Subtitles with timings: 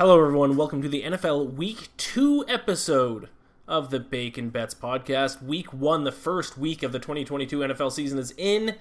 [0.00, 0.56] Hello, everyone.
[0.56, 3.28] Welcome to the NFL Week 2 episode
[3.68, 5.42] of the Bacon Bets podcast.
[5.42, 8.76] Week 1, the first week of the 2022 NFL season, is in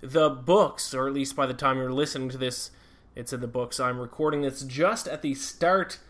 [0.00, 2.72] the books, or at least by the time you're listening to this,
[3.14, 3.78] it's in the books.
[3.78, 6.00] I'm recording this just at the start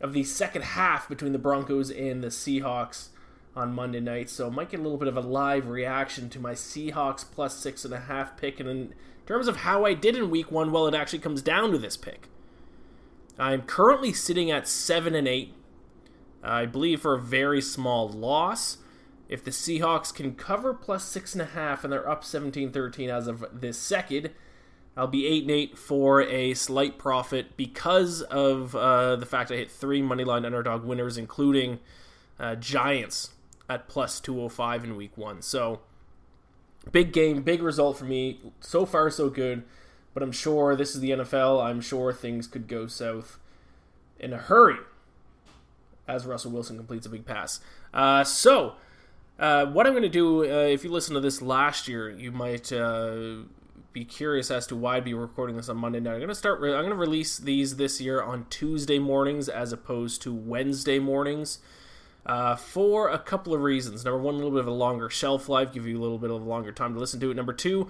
[0.00, 3.10] of the second half between the Broncos and the Seahawks
[3.54, 6.54] on Monday night, so might get a little bit of a live reaction to my
[6.54, 8.58] Seahawks plus six and a half pick.
[8.58, 8.94] And in
[9.26, 11.96] terms of how I did in Week 1, well, it actually comes down to this
[11.96, 12.26] pick.
[13.38, 15.54] I'm currently sitting at 7 and 8.
[16.42, 18.78] I believe for a very small loss.
[19.28, 23.78] If the Seahawks can cover plus 6.5 and they're up 17 13 as of this
[23.78, 24.30] second,
[24.96, 29.56] I'll be 8 and 8 for a slight profit because of uh, the fact I
[29.56, 31.78] hit three moneyline underdog winners, including
[32.40, 33.30] uh, Giants
[33.68, 35.42] at plus 205 in week one.
[35.42, 35.80] So,
[36.90, 38.40] big game, big result for me.
[38.60, 39.62] So far, so good
[40.18, 41.62] but I'm sure this is the NFL.
[41.62, 43.38] I'm sure things could go south
[44.18, 44.78] in a hurry
[46.08, 47.60] as Russell Wilson completes a big pass.
[47.94, 48.74] Uh, so,
[49.38, 52.32] uh, what I'm going to do, uh, if you listen to this last year, you
[52.32, 53.42] might uh,
[53.92, 56.14] be curious as to why I'd be recording this on Monday night.
[56.14, 56.58] I'm going to start.
[56.58, 60.98] Re- I'm going to release these this year on Tuesday mornings as opposed to Wednesday
[60.98, 61.60] mornings.
[62.26, 64.04] Uh, for a couple of reasons.
[64.04, 66.30] Number one, a little bit of a longer shelf life, give you a little bit
[66.30, 67.34] of a longer time to listen to it.
[67.34, 67.88] Number two,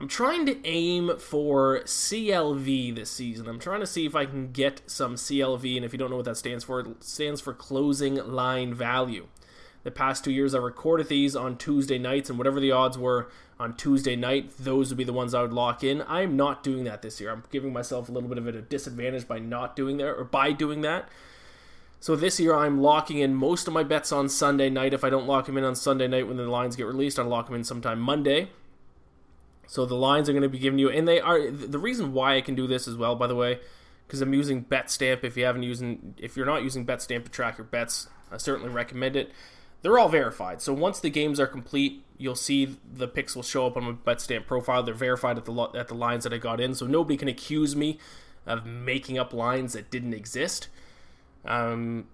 [0.00, 3.46] I'm trying to aim for CLV this season.
[3.46, 6.16] I'm trying to see if I can get some CLV, and if you don't know
[6.16, 9.26] what that stands for, it stands for closing line value.
[9.82, 13.28] The past two years, I recorded these on Tuesday nights, and whatever the odds were
[13.58, 16.00] on Tuesday night, those would be the ones I would lock in.
[16.00, 17.30] I am not doing that this year.
[17.30, 20.52] I'm giving myself a little bit of a disadvantage by not doing that, or by
[20.52, 21.10] doing that.
[22.00, 24.94] So this year, I'm locking in most of my bets on Sunday night.
[24.94, 27.26] If I don't lock them in on Sunday night when the lines get released, I'll
[27.26, 28.48] lock them in sometime Monday.
[29.70, 32.34] So the lines are going to be given you, and they are the reason why
[32.34, 33.14] I can do this as well.
[33.14, 33.60] By the way,
[34.04, 35.22] because I'm using BetStamp.
[35.22, 38.68] If you haven't using, if you're not using BetStamp to track your bets, I certainly
[38.68, 39.30] recommend it.
[39.82, 40.60] They're all verified.
[40.60, 43.92] So once the games are complete, you'll see the picks will show up on my
[43.92, 44.82] BetStamp profile.
[44.82, 47.76] They're verified at the at the lines that I got in, so nobody can accuse
[47.76, 48.00] me
[48.46, 50.66] of making up lines that didn't exist.
[51.44, 52.08] Um,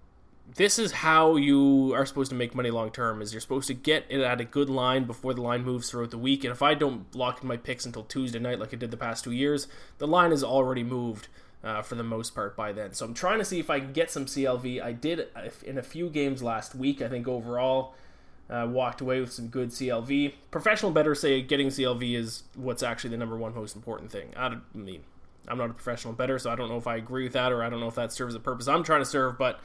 [0.55, 3.73] this is how you are supposed to make money long term is you're supposed to
[3.73, 6.61] get it at a good line before the line moves throughout the week and if
[6.61, 9.31] i don't lock in my picks until tuesday night like i did the past two
[9.31, 11.27] years the line is already moved
[11.63, 12.93] uh, for the most part by then.
[12.93, 15.27] So i'm trying to see if i can get some clv i did
[15.65, 17.93] in a few games last week i think overall
[18.49, 23.09] uh, walked away with some good clv professional bettors say getting clv is what's actually
[23.09, 24.31] the number one most important thing.
[24.37, 25.03] I mean
[25.47, 27.63] i'm not a professional better so i don't know if i agree with that or
[27.63, 29.59] i don't know if that serves the purpose i'm trying to serve but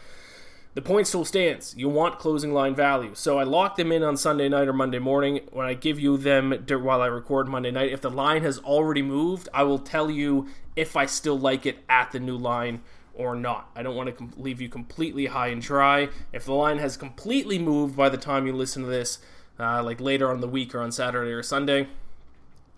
[0.74, 1.74] the point still stands.
[1.76, 3.14] You want closing line value.
[3.14, 5.40] So I lock them in on Sunday night or Monday morning.
[5.50, 9.02] When I give you them while I record Monday night, if the line has already
[9.02, 12.82] moved, I will tell you if I still like it at the new line
[13.14, 13.70] or not.
[13.76, 16.08] I don't want to leave you completely high and dry.
[16.32, 19.18] If the line has completely moved by the time you listen to this,
[19.60, 21.88] uh, like later on the week or on Saturday or Sunday,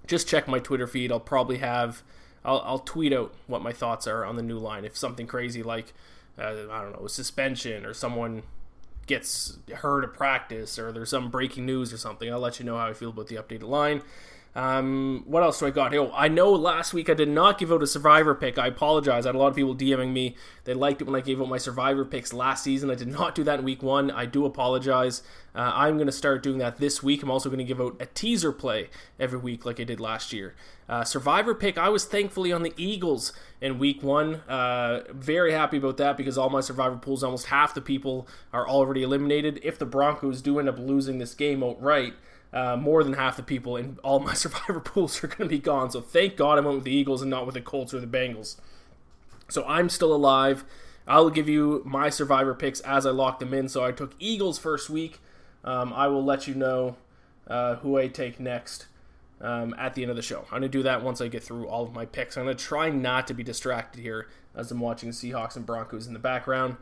[0.08, 1.12] just check my Twitter feed.
[1.12, 2.02] I'll probably have,
[2.44, 4.84] I'll, I'll tweet out what my thoughts are on the new line.
[4.84, 5.94] If something crazy like,
[6.38, 8.42] uh, I don't know, suspension or someone
[9.06, 12.78] gets hurt at practice or there's some breaking news or something, I'll let you know
[12.78, 14.02] how I feel about the updated line.
[14.56, 15.94] Um, what else do I got?
[15.94, 18.56] Oh, I know last week I did not give out a survivor pick.
[18.56, 19.26] I apologize.
[19.26, 20.36] I had a lot of people DMing me.
[20.62, 22.88] They liked it when I gave out my survivor picks last season.
[22.88, 24.12] I did not do that in week one.
[24.12, 25.22] I do apologize.
[25.54, 27.22] Uh, I'm going to start doing that this week.
[27.22, 30.32] I'm also going to give out a teaser play every week like I did last
[30.32, 30.54] year.
[30.88, 34.36] Uh, survivor pick, I was thankfully on the Eagles in week one.
[34.48, 38.68] Uh, very happy about that because all my survivor pools, almost half the people are
[38.68, 39.60] already eliminated.
[39.62, 42.14] If the Broncos do end up losing this game outright,
[42.52, 45.58] uh, more than half the people in all my survivor pools are going to be
[45.58, 45.90] gone.
[45.90, 48.06] So thank God I went with the Eagles and not with the Colts or the
[48.06, 48.56] Bengals.
[49.48, 50.64] So I'm still alive.
[51.06, 53.68] I'll give you my survivor picks as I lock them in.
[53.68, 55.20] So I took Eagles first week.
[55.64, 56.96] Um, I will let you know
[57.48, 58.86] uh, who I take next
[59.40, 60.40] um, at the end of the show.
[60.44, 62.36] I'm going to do that once I get through all of my picks.
[62.36, 66.06] I'm going to try not to be distracted here as I'm watching Seahawks and Broncos
[66.06, 66.76] in the background.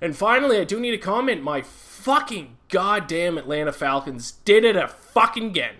[0.00, 4.86] And finally, I do need to comment my fucking goddamn Atlanta Falcons did it a
[4.86, 5.74] fucking again.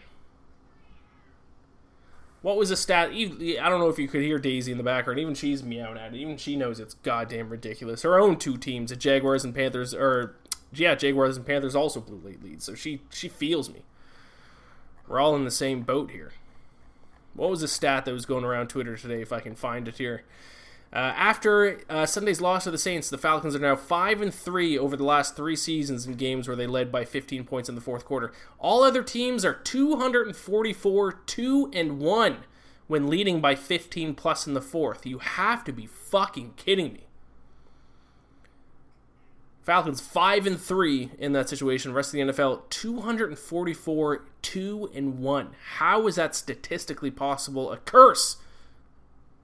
[2.42, 3.10] What was the stat?
[3.10, 5.18] I don't know if you could hear Daisy in the background.
[5.18, 6.18] Even she's meowing at it.
[6.18, 8.02] Even she knows it's goddamn ridiculous.
[8.02, 10.36] Her own two teams, the Jaguars and Panthers, or
[10.72, 12.64] yeah, Jaguars and Panthers also blew late leads.
[12.64, 13.82] So she she feels me.
[15.06, 16.32] We're all in the same boat here.
[17.34, 19.22] What was the stat that was going around Twitter today?
[19.22, 20.24] If I can find it here.
[20.90, 24.78] Uh, after uh, Sunday's loss to the Saints, the Falcons are now five and three
[24.78, 27.80] over the last three seasons in games where they led by 15 points in the
[27.80, 28.32] fourth quarter.
[28.58, 32.38] All other teams are 244 two and one
[32.86, 35.04] when leading by 15 plus in the fourth.
[35.04, 37.07] You have to be fucking kidding me.
[39.68, 41.92] Falcons five and three in that situation.
[41.92, 45.50] Rest of the NFL 244 two and one.
[45.76, 47.70] How is that statistically possible?
[47.70, 48.38] A curse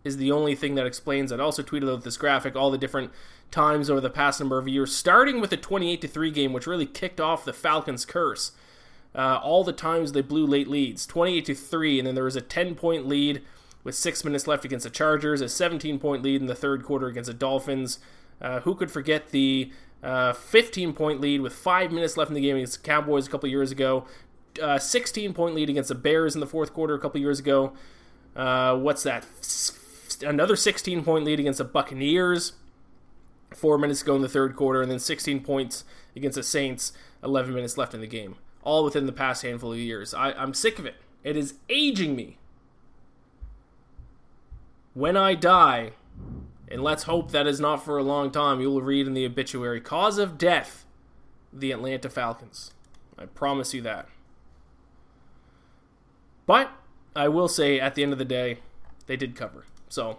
[0.02, 1.40] is the only thing that explains it.
[1.40, 3.10] I also tweeted out this graphic, all the different
[3.50, 6.66] times over the past number of years, starting with the 28 to 3 game, which
[6.66, 8.52] really kicked off the Falcons' curse.
[9.14, 12.34] Uh, all the times they blew late leads 28 to 3, and then there was
[12.34, 13.42] a 10 point lead
[13.82, 17.08] with six minutes left against the Chargers, a 17 point lead in the third quarter
[17.08, 17.98] against the Dolphins.
[18.40, 19.72] Uh, who could forget the
[20.02, 23.31] uh, 15 point lead with five minutes left in the game against the Cowboys a
[23.31, 24.06] couple years ago?
[24.62, 27.72] Uh, 16 point lead against the Bears in the fourth quarter a couple years ago.
[28.34, 29.26] What's that?
[30.22, 32.52] another 16 point lead against the Buccaneers
[33.52, 35.84] four minutes ago in the third quarter, and then 16 points
[36.14, 36.92] against the Saints
[37.22, 38.36] 11 minutes left in the game.
[38.62, 40.14] All within the past handful of years.
[40.14, 40.96] I, I'm sick of it.
[41.22, 42.38] It is aging me.
[44.94, 45.92] When I die,
[46.74, 49.24] and let's hope that is not for a long time, you will read in the
[49.24, 50.84] obituary cause of death,
[51.52, 52.72] the Atlanta Falcons.
[53.16, 54.08] I promise you that.
[56.46, 56.72] But
[57.14, 58.58] I will say at the end of the day,
[59.06, 59.66] they did cover.
[59.88, 60.18] So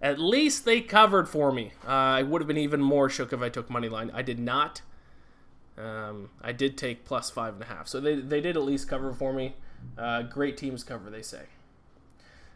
[0.00, 1.72] at least they covered for me.
[1.86, 4.10] Uh, I would have been even more shook if I took money line.
[4.14, 4.80] I did not.
[5.76, 8.88] Um, I did take plus five and a half, so they they did at least
[8.88, 9.56] cover for me.
[9.98, 11.42] Uh, great teams cover, they say.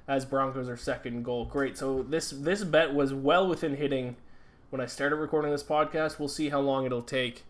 [0.08, 1.78] As Broncos are second goal, great.
[1.78, 4.16] So this this bet was well within hitting
[4.70, 6.18] when I started recording this podcast.
[6.18, 7.44] We'll see how long it'll take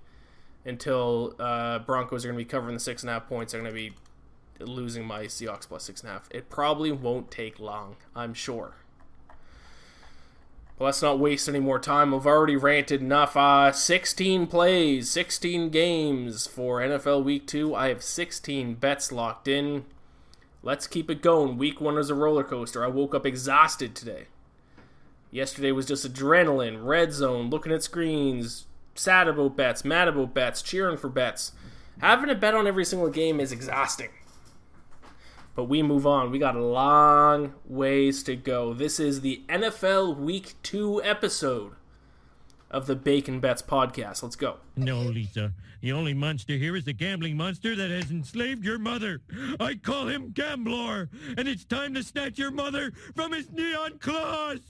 [0.64, 3.52] until uh, Broncos are going to be covering the six and a half points.
[3.52, 3.94] They're going to be
[4.58, 6.29] losing my Seahawks plus six and a half.
[6.31, 8.75] It probably won't take long, I'm sure.
[10.79, 12.14] Let's not waste any more time.
[12.14, 13.37] I've already ranted enough.
[13.37, 17.75] Uh, 16 plays, 16 games for NFL Week 2.
[17.75, 19.85] I have 16 bets locked in.
[20.62, 21.57] Let's keep it going.
[21.57, 22.85] Week 1 is a roller coaster.
[22.85, 24.27] I woke up exhausted today.
[25.31, 30.61] Yesterday was just adrenaline, red zone, looking at screens, sad about bets, mad about bets,
[30.61, 31.53] cheering for bets.
[32.01, 34.11] Having a bet on every single game is exhausting.
[35.55, 36.31] But we move on.
[36.31, 38.75] We got a long ways to go.
[38.75, 41.73] This is the NFL Week 2 episode
[42.70, 44.22] of the Bacon Bets podcast.
[44.22, 44.56] Let's go.
[44.76, 45.52] No, Lisa.
[45.81, 49.20] The only monster here is the gambling monster that has enslaved your mother.
[49.58, 51.08] I call him Gamblor,
[51.38, 54.61] and it's time to snatch your mother from his neon claws.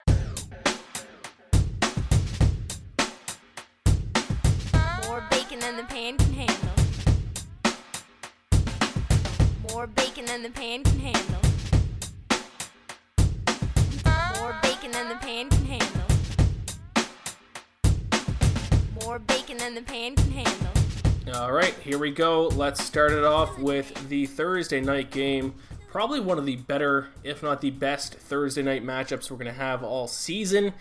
[5.07, 6.71] More bacon than the pan can handle.
[9.73, 11.41] More bacon than the pan can handle.
[14.41, 16.00] More bacon than the pan can handle.
[19.05, 21.35] More bacon than the pan can handle.
[21.35, 22.49] All right, here we go.
[22.49, 25.55] Let's start it off with the Thursday night game.
[25.89, 29.53] Probably one of the better, if not the best, Thursday night matchups we're going to
[29.53, 30.75] have all season.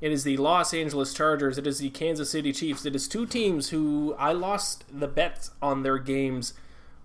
[0.00, 1.58] It is the Los Angeles Chargers.
[1.58, 2.84] It is the Kansas City Chiefs.
[2.84, 6.52] It is two teams who I lost the bets on their games,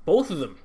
[0.05, 0.59] both of them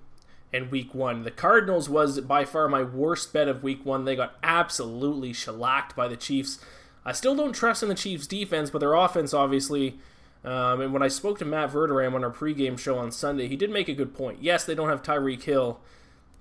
[0.53, 1.23] in week one.
[1.23, 4.05] The Cardinals was by far my worst bet of week one.
[4.05, 6.59] They got absolutely shellacked by the Chiefs.
[7.07, 10.01] I still don't trust in the Chiefs' defense, but their offense, obviously.
[10.45, 13.55] Um, and when I spoke to Matt Verderame on our pregame show on Sunday, he
[13.55, 14.43] did make a good point.
[14.43, 15.81] Yes, they don't have Tyreek Hill,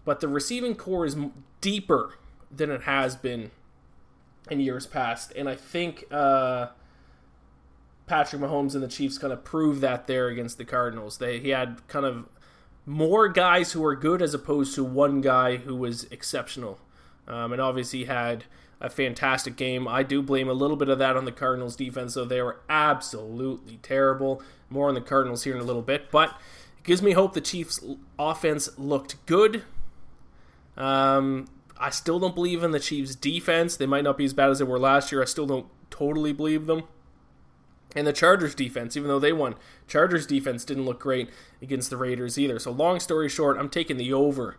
[0.03, 1.15] but the receiving corps is
[1.62, 2.15] deeper
[2.51, 3.51] than it has been
[4.50, 5.31] in years past.
[5.36, 6.67] And I think uh,
[8.07, 11.19] Patrick Mahomes and the Chiefs kind of proved that there against the Cardinals.
[11.19, 12.27] They he had kind of
[12.88, 16.79] more guys who were good as opposed to one guy who was exceptional.
[17.27, 18.45] Um, and obviously had
[18.82, 19.88] a fantastic game.
[19.88, 22.60] I do blame a little bit of that on the Cardinals defense, though they were
[22.70, 24.41] absolutely terrible.
[24.70, 26.29] More on the Cardinals here in a little bit, but
[26.77, 27.79] it gives me hope the Chiefs'
[28.20, 29.63] offense looked good.
[30.75, 33.77] Um, I still don't believe in the Chiefs' defense.
[33.77, 35.22] They might not be as bad as they were last year.
[35.22, 36.84] I still don't totally believe them.
[37.96, 39.55] And the Chargers defense, even though they won,
[39.88, 41.29] Chargers defense didn't look great
[41.62, 42.60] against the Raiders either.
[42.60, 44.58] So long story short, I'm taking the over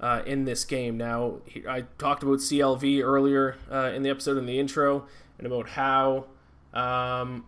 [0.00, 0.96] uh, in this game.
[0.96, 1.36] Now
[1.68, 5.06] I talked about CLV earlier uh, in the episode in the intro
[5.38, 6.26] and about how.
[6.72, 7.44] Um,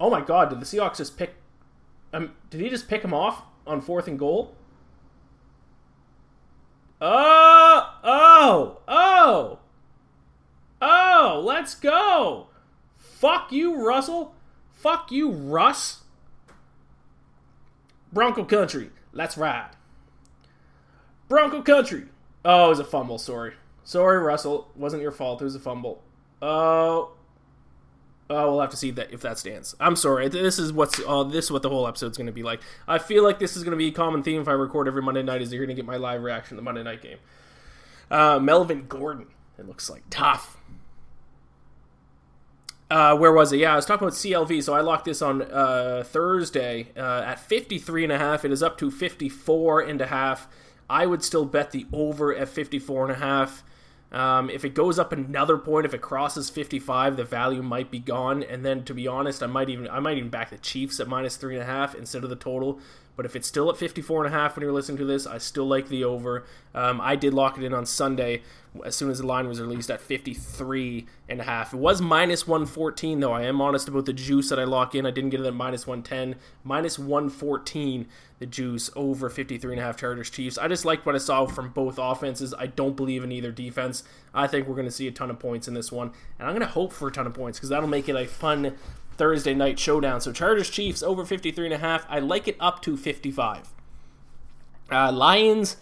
[0.00, 0.50] oh my God!
[0.50, 1.34] Did the Seahawks just pick?
[2.12, 4.54] Um, did he just pick him off on fourth and goal?
[7.00, 7.56] Uh
[8.08, 8.78] Oh!
[8.88, 9.58] Oh!
[10.80, 11.42] Oh!
[11.44, 12.48] Let's go!
[12.96, 14.34] Fuck you, Russell!
[14.72, 16.04] Fuck you, Russ!
[18.12, 19.75] Bronco Country, let's ride.
[21.28, 22.04] Bronco Country.
[22.44, 23.18] Oh, it was a fumble.
[23.18, 23.54] Sorry,
[23.84, 24.70] sorry, Russell.
[24.76, 25.40] Wasn't your fault.
[25.40, 26.02] It was a fumble.
[26.40, 27.12] Oh,
[28.30, 29.74] oh, we'll have to see that if that stands.
[29.80, 30.28] I'm sorry.
[30.28, 32.60] This is what's uh, this is what the whole episode's going to be like.
[32.86, 35.02] I feel like this is going to be a common theme if I record every
[35.02, 35.42] Monday night.
[35.42, 37.18] Is you're going to get my live reaction to the Monday night game.
[38.10, 39.26] Uh, Melvin Gordon.
[39.58, 40.58] It looks like tough.
[42.88, 43.58] Uh, where was it?
[43.58, 44.62] Yeah, I was talking about CLV.
[44.62, 48.44] So I locked this on uh, Thursday uh, at 53 and a half.
[48.44, 50.46] It is up to 54 and a half.
[50.88, 53.64] I would still bet the over at 54 and a half.
[54.12, 57.98] Um, if it goes up another point, if it crosses 55, the value might be
[57.98, 58.42] gone.
[58.42, 61.08] And then, to be honest, I might even I might even back the Chiefs at
[61.08, 62.80] minus three and a half instead of the total.
[63.16, 65.38] But if it's still at 54 and a half when you're listening to this, I
[65.38, 66.44] still like the over.
[66.74, 68.42] Um, I did lock it in on Sunday
[68.84, 71.72] as soon as the line was released at 53 and a half.
[71.72, 73.32] It was minus 114 though.
[73.32, 75.06] I am honest about the juice that I lock in.
[75.06, 76.38] I didn't get it at minus 110.
[76.62, 78.06] Minus 114
[78.38, 80.58] the juice over 53 and a half Chargers Chiefs.
[80.58, 82.52] I just liked what I saw from both offenses.
[82.58, 84.04] I don't believe in either defense.
[84.34, 86.12] I think we're going to see a ton of points in this one.
[86.38, 88.26] And I'm going to hope for a ton of points because that'll make it a
[88.26, 88.76] fun
[89.16, 90.20] Thursday night showdown.
[90.20, 92.06] So Chargers Chiefs over 53 and a half.
[92.08, 93.72] I like it up to 55.
[94.90, 95.76] Uh, Lions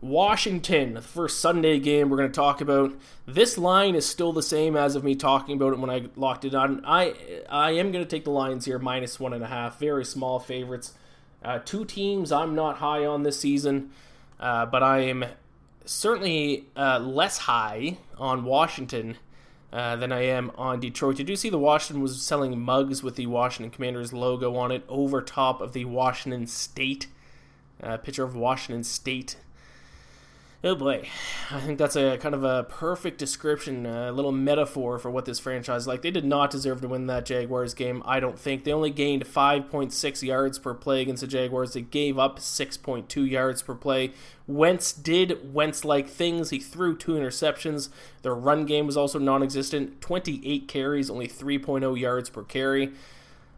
[0.00, 2.94] Washington, the first Sunday game we're going to talk about.
[3.26, 6.44] This line is still the same as of me talking about it when I locked
[6.44, 6.82] it on.
[6.84, 7.14] I
[7.48, 9.78] I am going to take the Lions here minus one and a half.
[9.78, 10.94] Very small favorites.
[11.42, 13.90] Uh, two teams I'm not high on this season,
[14.38, 15.24] uh, but I am
[15.84, 19.16] certainly uh, less high on Washington
[19.76, 21.16] uh, than I am on Detroit.
[21.16, 24.82] Did you see the Washington was selling mugs with the Washington Commanders logo on it
[24.88, 27.08] over top of the Washington State
[27.82, 29.36] uh, picture of Washington State
[30.64, 31.06] Oh boy,
[31.50, 35.38] I think that's a kind of a perfect description, a little metaphor for what this
[35.38, 36.00] franchise is like.
[36.00, 38.02] They did not deserve to win that Jaguars game.
[38.06, 41.74] I don't think they only gained 5.6 yards per play against the Jaguars.
[41.74, 44.12] They gave up 6.2 yards per play.
[44.46, 46.50] Wentz did Wentz-like things.
[46.50, 47.90] He threw two interceptions.
[48.22, 50.00] Their run game was also non-existent.
[50.00, 52.92] 28 carries, only 3.0 yards per carry.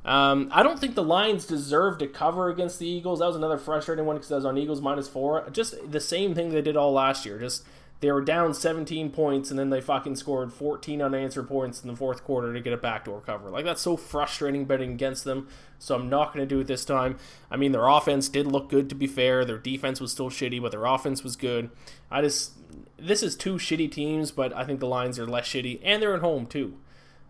[0.08, 3.18] Um, I don't think the Lions deserve to cover against the Eagles.
[3.18, 5.46] That was another frustrating one because I was on Eagles minus four.
[5.50, 7.38] Just the same thing they did all last year.
[7.38, 7.62] Just
[8.00, 11.96] they were down 17 points and then they fucking scored 14 unanswered points in the
[11.96, 13.50] fourth quarter to get a backdoor cover.
[13.50, 15.46] Like that's so frustrating betting against them.
[15.78, 17.18] So I'm not going to do it this time.
[17.50, 19.44] I mean, their offense did look good to be fair.
[19.44, 21.68] Their defense was still shitty, but their offense was good.
[22.10, 22.52] I just
[22.96, 26.14] this is two shitty teams, but I think the Lions are less shitty and they're
[26.14, 26.78] at home too.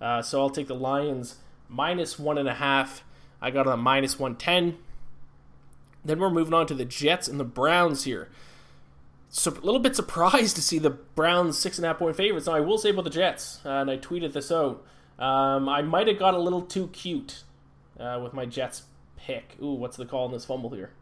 [0.01, 3.05] Uh, so I'll take the Lions minus one and a half.
[3.41, 4.79] I got on minus 110.
[6.05, 8.29] Then we're moving on to the Jets and the Browns here.
[9.31, 12.47] So a little bit surprised to see the Browns six and a half point favorites.
[12.47, 14.85] Now I will say about the Jets, uh, and I tweeted this out.
[15.19, 17.43] Um, I might have got a little too cute
[18.01, 18.85] uh, with my Jets
[19.17, 19.57] pick.
[19.63, 20.93] Ooh, what's the call on this fumble here?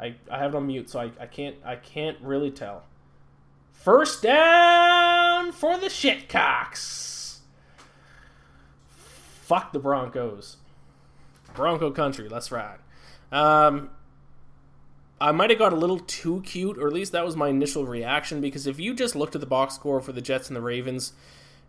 [0.00, 2.84] I, I have it on mute, so I, I can't I can't really tell.
[3.72, 7.15] First down for the shitcocks
[9.46, 10.56] fuck the Broncos.
[11.54, 12.78] Bronco country, let's ride.
[13.30, 13.90] Um,
[15.20, 17.86] I might have got a little too cute, or at least that was my initial
[17.86, 20.60] reaction, because if you just looked at the box score for the Jets and the
[20.60, 21.12] Ravens,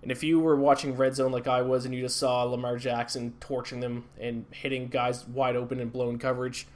[0.01, 2.77] and if you were watching Red Zone like I was, and you just saw Lamar
[2.77, 6.67] Jackson torching them and hitting guys wide open and blown coverage,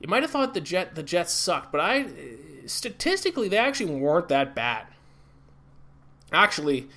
[0.00, 1.72] you might have thought the Jet the Jets sucked.
[1.72, 2.06] But I
[2.66, 4.86] statistically, they actually weren't that bad.
[6.32, 6.88] Actually,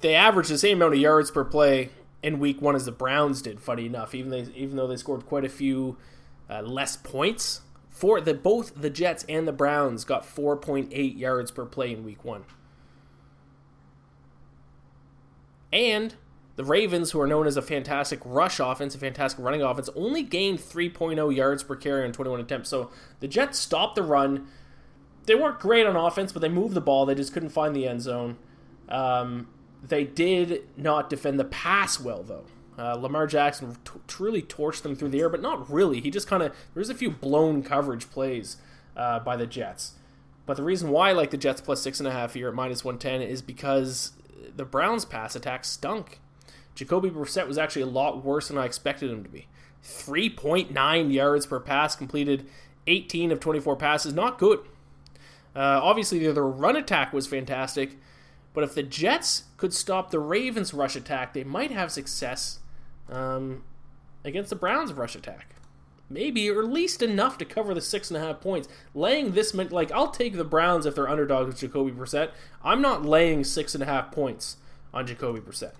[0.00, 1.90] they averaged the same amount of yards per play
[2.22, 3.60] in week one as the Browns did.
[3.60, 5.96] Funny enough, even they, even though they scored quite a few
[6.50, 11.64] uh, less points, for the both the Jets and the Browns got 4.8 yards per
[11.64, 12.44] play in week one.
[15.72, 16.14] And
[16.56, 20.22] the Ravens, who are known as a fantastic rush offense, a fantastic running offense, only
[20.22, 22.68] gained 3.0 yards per carry on 21 attempts.
[22.68, 24.48] So the Jets stopped the run.
[25.26, 27.06] They weren't great on offense, but they moved the ball.
[27.06, 28.38] They just couldn't find the end zone.
[28.88, 29.48] Um,
[29.82, 32.44] they did not defend the pass well, though.
[32.78, 36.00] Uh, Lamar Jackson t- truly torched them through the air, but not really.
[36.00, 38.56] He just kind of there's a few blown coverage plays
[38.96, 39.94] uh, by the Jets.
[40.46, 42.54] But the reason why I like the Jets plus six and a half here at
[42.54, 44.12] minus one ten is because
[44.54, 46.20] the Browns' pass attack stunk.
[46.74, 49.48] Jacoby Brissett was actually a lot worse than I expected him to be.
[49.84, 52.46] 3.9 yards per pass completed,
[52.86, 54.60] 18 of 24 passes, not good.
[55.56, 57.98] Uh, obviously, the other run attack was fantastic,
[58.54, 62.60] but if the Jets could stop the Ravens' rush attack, they might have success
[63.08, 63.62] um,
[64.24, 65.54] against the Browns' rush attack.
[66.10, 68.68] maybe or at least enough to cover the six and a half points.
[68.94, 72.30] Laying this like I'll take the Browns if they're underdogs with Jacoby Brissett.
[72.64, 74.56] I'm not laying six and a half points
[74.92, 75.74] on Jacoby Brissett.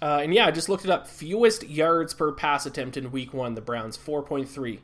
[0.00, 1.06] Uh, and yeah, I just looked it up.
[1.06, 4.80] Fewest yards per pass attempt in Week One, the Browns four point three.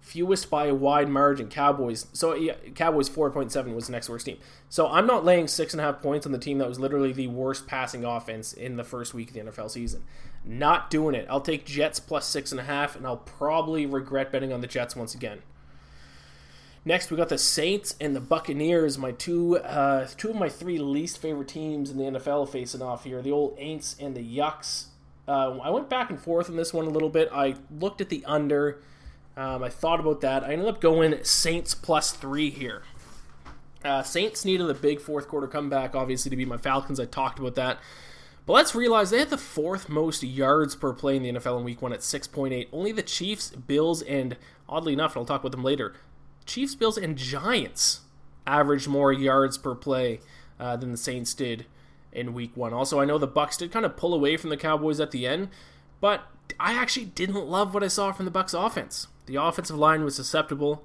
[0.00, 1.48] Fewest by a wide margin.
[1.48, 2.06] Cowboys.
[2.12, 4.38] So yeah, Cowboys four point seven was the next worst team.
[4.68, 7.12] So I'm not laying six and a half points on the team that was literally
[7.12, 10.02] the worst passing offense in the first week of the NFL season.
[10.44, 11.26] Not doing it.
[11.28, 14.66] I'll take Jets plus six and a half, and I'll probably regret betting on the
[14.66, 15.42] Jets once again.
[16.82, 20.78] Next, we got the Saints and the Buccaneers, my two uh, two of my three
[20.78, 23.20] least favorite teams in the NFL facing off here.
[23.20, 24.86] The old Aints and the Yucks.
[25.28, 27.28] Uh, I went back and forth on this one a little bit.
[27.32, 28.80] I looked at the under.
[29.40, 30.44] Um, I thought about that.
[30.44, 32.82] I ended up going Saints plus three here.
[33.82, 37.00] Uh, Saints needed a big fourth quarter comeback, obviously, to beat my Falcons.
[37.00, 37.78] I talked about that.
[38.44, 41.64] But let's realize they had the fourth most yards per play in the NFL in
[41.64, 42.68] week one at 6.8.
[42.70, 44.36] Only the Chiefs, Bills, and
[44.68, 45.94] oddly enough, and I'll talk about them later,
[46.44, 48.00] Chiefs, Bills, and Giants
[48.46, 50.20] averaged more yards per play
[50.58, 51.64] uh, than the Saints did
[52.12, 52.74] in Week One.
[52.74, 55.26] Also, I know the Bucks did kind of pull away from the Cowboys at the
[55.26, 55.48] end,
[55.98, 56.24] but
[56.58, 59.06] I actually didn't love what I saw from the Bucks offense.
[59.26, 60.84] The offensive line was susceptible.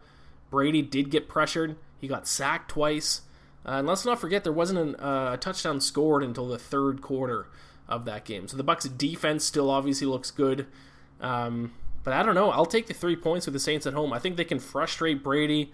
[0.50, 1.76] Brady did get pressured.
[2.00, 3.22] He got sacked twice.
[3.66, 7.02] Uh, and let's not forget there wasn't an, uh, a touchdown scored until the third
[7.02, 7.48] quarter
[7.88, 8.48] of that game.
[8.48, 10.68] So the Bucks defense still obviously looks good.
[11.20, 11.74] Um,
[12.04, 12.52] but I don't know.
[12.52, 14.14] I'll take the three points with the Saints at home.
[14.14, 15.72] I think they can frustrate Brady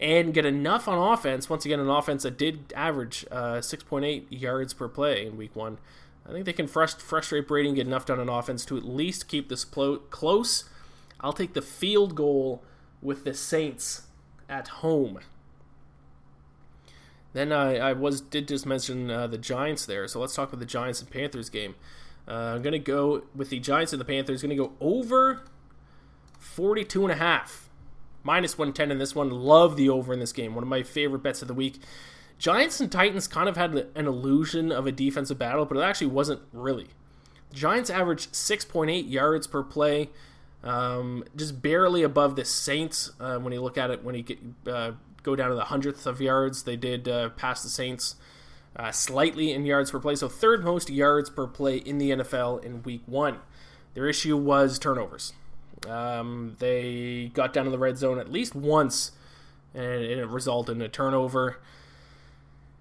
[0.00, 1.48] and get enough on offense.
[1.48, 5.78] Once again, an offense that did average uh, 6.8 yards per play in week one.
[6.28, 8.84] I think they can frust- frustrate Brady and get enough done on offense to at
[8.84, 10.64] least keep this close.
[11.20, 12.62] I'll take the field goal
[13.02, 14.02] with the Saints
[14.48, 15.20] at home.
[17.32, 20.60] Then I, I was did just mention uh, the Giants there, so let's talk about
[20.60, 21.76] the Giants and Panthers game.
[22.26, 24.42] Uh, I'm going to go with the Giants and the Panthers.
[24.42, 25.42] Going to go over
[26.38, 27.68] 42 and a half.
[28.22, 29.30] Minus 110 in this one.
[29.30, 30.54] Love the over in this game.
[30.54, 31.80] One of my favorite bets of the week.
[32.38, 36.06] Giants and Titans kind of had an illusion of a defensive battle, but it actually
[36.08, 36.88] wasn't really.
[37.50, 40.10] The Giants averaged 6.8 yards per play,
[40.62, 43.12] um, just barely above the Saints.
[43.18, 44.92] Uh, when you look at it, when you get, uh,
[45.22, 48.16] go down to the hundredth of yards, they did uh, pass the Saints
[48.76, 50.14] uh, slightly in yards per play.
[50.14, 53.38] So third most yards per play in the NFL in Week One.
[53.94, 55.32] Their issue was turnovers.
[55.88, 59.12] Um, they got down to the red zone at least once,
[59.74, 61.58] and it resulted in a turnover.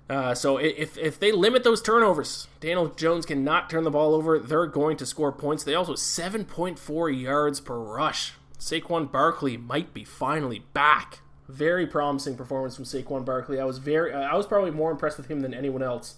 [0.09, 4.39] Uh, so if, if they limit those turnovers, Daniel Jones cannot turn the ball over.
[4.39, 5.63] They're going to score points.
[5.63, 8.33] They also 7.4 yards per rush.
[8.57, 11.19] Saquon Barkley might be finally back.
[11.47, 13.59] Very promising performance from Saquon Barkley.
[13.59, 16.15] I was very, I was probably more impressed with him than anyone else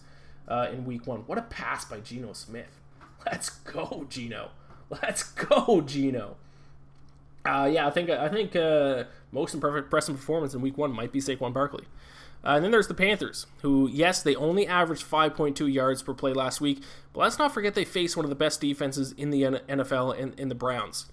[0.48, 1.22] uh, in Week One.
[1.22, 2.80] What a pass by Geno Smith!
[3.26, 4.52] Let's go, Geno.
[4.90, 6.38] Let's go, Geno.
[7.46, 11.20] Uh, yeah, I think I think uh, most impressive performance in Week One might be
[11.20, 11.86] Saquon Barkley.
[12.44, 16.34] Uh, and then there's the Panthers, who, yes, they only averaged 5.2 yards per play
[16.34, 16.82] last week,
[17.14, 20.34] but let's not forget they face one of the best defenses in the NFL in,
[20.34, 21.06] in the Browns.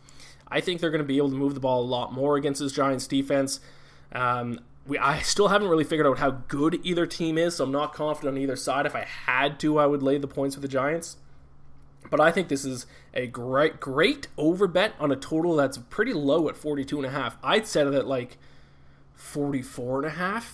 [0.49, 2.61] I think they're going to be able to move the ball a lot more against
[2.61, 3.61] this Giants defense.
[4.13, 7.73] Um, we, I still haven't really figured out how good either team is, so I'm
[7.73, 8.87] not confident on either side.
[8.87, 11.19] If I had to, I would lay the points with the Giants.
[12.11, 16.15] But I think this is a great, great over bet on a total that's pretty
[16.15, 17.35] low at 42.5.
[17.43, 18.39] I'd set it at like
[19.19, 20.45] 44.5.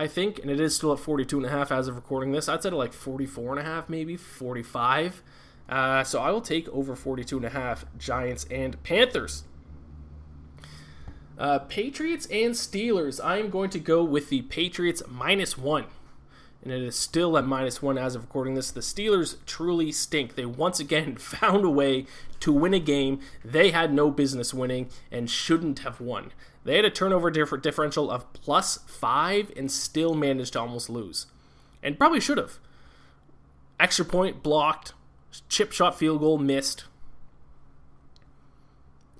[0.00, 2.48] I think, and it is still at 42 and a half as of recording this.
[2.48, 5.22] I'd say like 44 and a half, maybe 45.
[5.68, 9.44] Uh, so I will take over 42 and a half Giants and Panthers.
[11.38, 13.22] Uh, Patriots and Steelers.
[13.22, 15.84] I am going to go with the Patriots minus one.
[16.62, 18.70] And it is still at minus one as of recording this.
[18.70, 20.34] The Steelers truly stink.
[20.34, 22.06] They once again found a way
[22.40, 26.32] to win a game they had no business winning and shouldn't have won.
[26.64, 31.26] They had a turnover differential of plus five and still managed to almost lose.
[31.82, 32.58] And probably should have.
[33.78, 34.92] Extra point blocked,
[35.48, 36.84] chip shot field goal missed.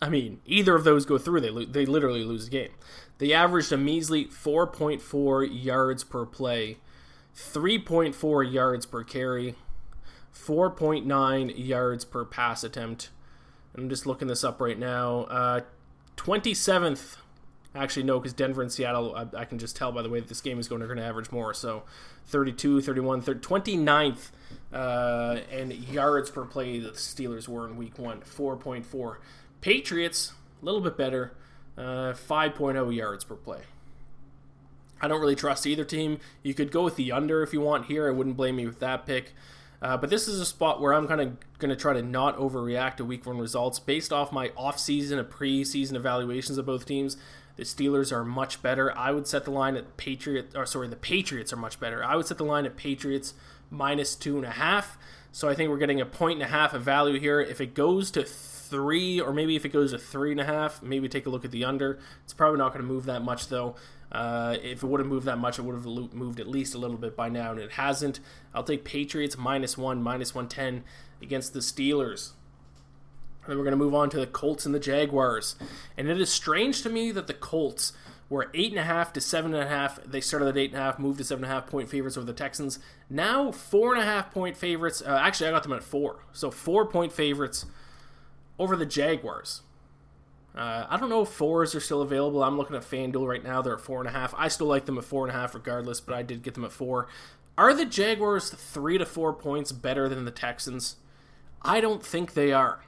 [0.02, 2.70] I mean, either of those go through, they, lo- they literally lose the game.
[3.18, 6.78] They averaged a measly 4.4 yards per play,
[7.36, 9.56] 3.4 yards per carry,
[10.34, 13.10] 4.9 yards per pass attempt.
[13.74, 15.24] I'm just looking this up right now.
[15.24, 15.60] Uh,
[16.16, 17.16] 27th
[17.74, 20.28] Actually, no, because Denver and Seattle, I, I, can just tell by the way that
[20.28, 21.54] this game is going, they're going to average more.
[21.54, 21.84] So
[22.26, 24.30] 32, 31, 30, 29th
[24.72, 29.16] uh, and yards per play that the Steelers were in week one, 4.4.
[29.60, 31.32] Patriots, a little bit better,
[31.78, 33.60] uh, 5.0 yards per play.
[35.00, 36.18] I don't really trust either team.
[36.42, 38.08] You could go with the under if you want here.
[38.08, 39.32] I wouldn't blame me with that pick.
[39.82, 42.36] Uh, but this is a spot where I'm kind of going to try to not
[42.36, 47.16] overreact to week one results based off my off-season and preseason evaluations of both teams.
[47.60, 48.96] The Steelers are much better.
[48.96, 52.02] I would set the line at Patriots, or sorry, the Patriots are much better.
[52.02, 53.34] I would set the line at Patriots
[53.68, 54.96] minus two and a half.
[55.30, 57.38] So I think we're getting a point and a half of value here.
[57.38, 60.82] If it goes to three, or maybe if it goes to three and a half,
[60.82, 61.98] maybe take a look at the under.
[62.24, 63.76] It's probably not going to move that much though.
[64.10, 66.78] Uh, if it would have moved that much, it would have moved at least a
[66.78, 68.20] little bit by now, and it hasn't.
[68.54, 70.82] I'll take Patriots minus one, minus 110
[71.20, 72.30] against the Steelers.
[73.42, 75.56] And then we're going to move on to the Colts and the Jaguars.
[75.96, 77.92] And it is strange to me that the Colts
[78.28, 79.98] were eight and a half to seven and a half.
[80.04, 82.16] They started at eight and a half, moved to seven and a half point favorites
[82.16, 82.78] over the Texans.
[83.10, 85.02] Now four and a half point favorites.
[85.04, 87.66] Uh, actually, I got them at four, so four point favorites
[88.58, 89.62] over the Jaguars.
[90.54, 92.42] Uh, I don't know if fours are still available.
[92.42, 93.62] I'm looking at FanDuel right now.
[93.62, 94.34] They're at four and a half.
[94.36, 96.64] I still like them at four and a half regardless, but I did get them
[96.64, 97.08] at four.
[97.56, 100.96] Are the Jaguars three to four points better than the Texans?
[101.62, 102.80] I don't think they are.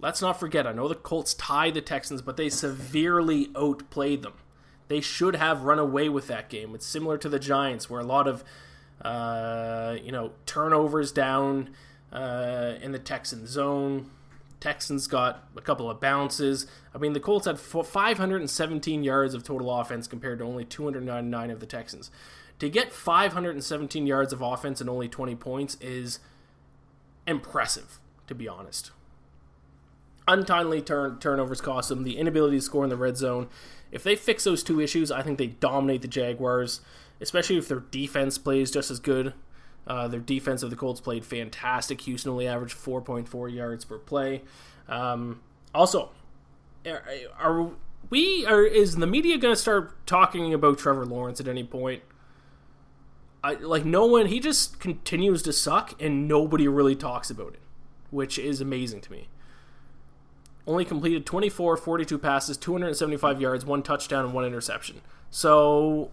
[0.00, 4.34] Let's not forget, I know the Colts tied the Texans, but they severely outplayed them.
[4.88, 6.74] They should have run away with that game.
[6.74, 8.42] It's similar to the Giants, where a lot of,
[9.02, 11.70] uh, you know, turnovers down
[12.12, 14.10] uh, in the Texan zone
[14.60, 16.66] Texans got a couple of bounces.
[16.94, 21.60] I mean, the Colts had 517 yards of total offense compared to only 299 of
[21.60, 22.10] the Texans.
[22.58, 26.18] To get 517 yards of offense and only 20 points is
[27.26, 28.90] impressive, to be honest.
[30.30, 33.48] Untimely turn turnovers cost them the inability to score in the red zone.
[33.90, 36.82] If they fix those two issues, I think they dominate the Jaguars,
[37.20, 39.34] especially if their defense plays just as good.
[39.88, 42.02] Uh, their defense of the Colts played fantastic.
[42.02, 44.42] Houston only averaged 4.4 yards per play.
[44.88, 45.40] Um,
[45.74, 46.10] also,
[46.86, 47.70] are,
[48.08, 52.04] we are is the media going to start talking about Trevor Lawrence at any point?
[53.42, 57.62] I, like no one, he just continues to suck, and nobody really talks about it,
[58.10, 59.28] which is amazing to me.
[60.66, 65.00] Only completed 24, 42 passes, 275 yards, one touchdown, and one interception.
[65.30, 66.10] So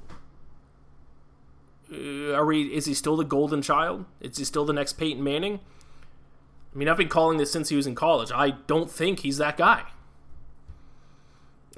[1.92, 2.64] uh, are we?
[2.74, 4.06] Is he still the golden child?
[4.22, 5.60] Is he still the next Peyton Manning?
[6.74, 8.32] I mean, I've been calling this since he was in college.
[8.34, 9.84] I don't think he's that guy.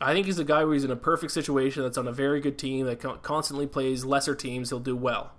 [0.02, 2.40] I think he's a guy where he's in a perfect situation that's on a very
[2.40, 4.70] good team that constantly plays lesser teams.
[4.70, 5.32] He'll do well.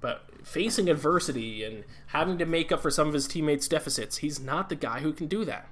[0.00, 4.38] But facing adversity and having to make up for some of his teammates' deficits, he's
[4.38, 5.68] not the guy who can do that.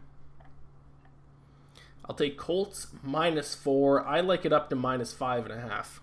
[2.08, 4.04] I'll take Colts minus four.
[4.06, 6.00] I like it up to minus five and a half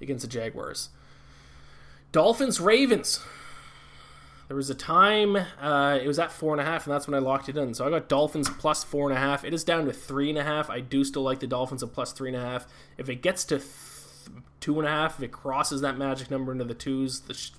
[0.00, 0.90] against the Jaguars.
[2.12, 3.20] Dolphins Ravens.
[4.48, 7.14] There was a time uh, it was at four and a half, and that's when
[7.14, 7.72] I locked it in.
[7.72, 9.44] So I got Dolphins plus four and a half.
[9.44, 10.68] It is down to three and a half.
[10.68, 12.66] I do still like the Dolphins at plus three and a half.
[12.98, 13.68] If it gets to th-
[14.58, 17.52] two and a half, if it crosses that magic number into the twos, the sh-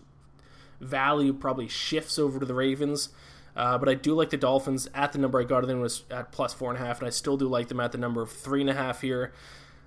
[0.81, 3.07] value probably shifts over to the Ravens.
[3.55, 6.31] Uh, but I do like the Dolphins at the number I got in was at
[6.31, 8.31] plus four and a half, and I still do like them at the number of
[8.31, 9.33] three and a half here.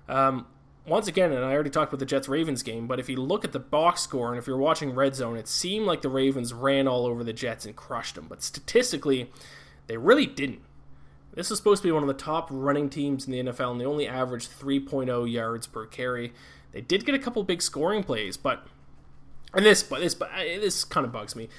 [0.07, 0.47] Um,
[0.87, 3.43] once again, and I already talked about the Jets Ravens game, but if you look
[3.43, 6.53] at the box score and if you're watching Red Zone, it seemed like the Ravens
[6.53, 8.27] ran all over the Jets and crushed them.
[8.29, 9.31] But statistically,
[9.87, 10.61] they really didn't.
[11.33, 13.81] This is supposed to be one of the top running teams in the NFL, and
[13.81, 16.33] they only averaged 3.0 yards per carry.
[16.71, 18.65] They did get a couple big scoring plays, but
[19.53, 21.49] and this, but this, but uh, this kind of bugs me.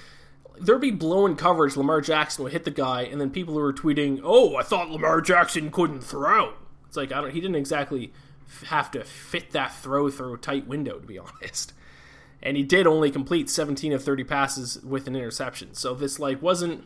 [0.58, 1.76] There'd be blown coverage.
[1.76, 4.90] Lamar Jackson would hit the guy, and then people who were tweeting, "Oh, I thought
[4.90, 6.54] Lamar Jackson couldn't throw."
[6.86, 7.32] It's like I don't.
[7.32, 8.12] He didn't exactly
[8.66, 11.72] have to fit that throw through a tight window, to be honest.
[12.42, 15.74] And he did only complete 17 of 30 passes with an interception.
[15.74, 16.84] So this like wasn't.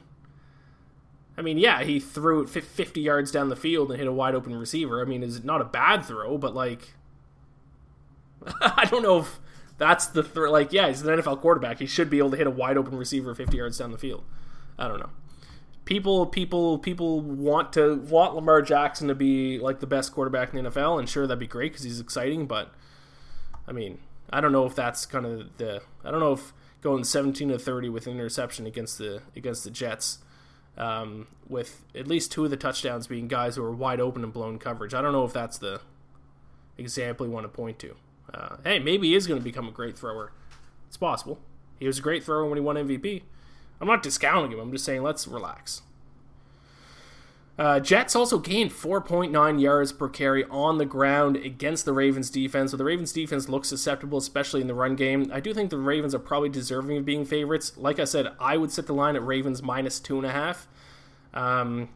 [1.37, 4.35] I mean, yeah, he threw it 50 yards down the field and hit a wide
[4.35, 5.01] open receiver.
[5.01, 6.95] I mean, is it not a bad throw, but like,
[8.61, 9.41] I don't know if
[9.81, 10.53] that's the throw.
[10.53, 11.81] Like, yeah, he's an NFL quarterback.
[11.81, 14.23] He should be able to hit a wide open receiver 50 yards down the field.
[14.79, 15.11] I don't know
[15.91, 20.63] people people people want to want Lamar Jackson to be like the best quarterback in
[20.63, 22.47] the NFL, and sure that'd be great because he's exciting.
[22.47, 22.73] But
[23.67, 23.99] I mean,
[24.31, 27.59] I don't know if that's kind of the I don't know if going 17 to
[27.59, 30.19] 30 with an interception against the against the Jets,
[30.79, 34.33] um, with at least two of the touchdowns being guys who are wide open and
[34.33, 34.95] blown coverage.
[34.95, 35.81] I don't know if that's the
[36.79, 37.97] example you want to point to.
[38.33, 40.33] Uh, hey, maybe he is going to become a great thrower.
[40.89, 41.39] It's possible.
[41.79, 43.23] He was a great thrower when he won MVP.
[43.81, 44.61] I'm not discounting him.
[44.61, 45.83] I'm just saying let's relax.
[47.59, 52.71] Uh, Jets also gained 4.9 yards per carry on the ground against the Ravens defense.
[52.71, 55.31] So the Ravens defense looks susceptible, especially in the run game.
[55.33, 57.77] I do think the Ravens are probably deserving of being favorites.
[57.77, 60.69] Like I said, I would set the line at Ravens minus two and a half.
[61.35, 61.91] Um,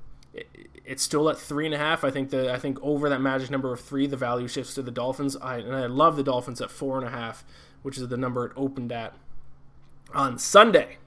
[0.85, 2.05] it's still at three and a half.
[2.05, 4.83] I think the I think over that magic number of three, the value shifts to
[4.83, 5.37] the Dolphins.
[5.37, 7.45] I, and I love the Dolphins at four and a half,
[7.83, 9.15] which is the number it opened at
[10.13, 10.99] on Sunday.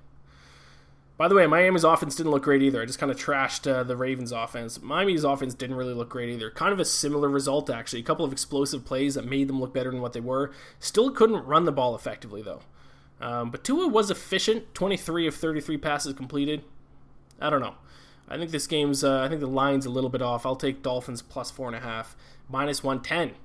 [1.17, 2.79] By the way, Miami's offense didn't look great either.
[2.79, 4.79] I just kind of trashed uh, the Ravens' offense.
[4.79, 6.51] Miami's offense didn't really look great either.
[6.51, 8.01] Kind of a similar result, actually.
[8.01, 10.51] A couple of explosive plays that made them look better than what they were.
[10.79, 12.61] Still couldn't run the ball effectively, though.
[13.19, 16.63] Um, but Tua was efficient 23 of 33 passes completed.
[17.41, 17.75] I don't know.
[18.27, 20.45] I think this game's, uh, I think the line's a little bit off.
[20.45, 22.07] I'll take Dolphins plus 4.5,
[22.49, 23.35] minus 110.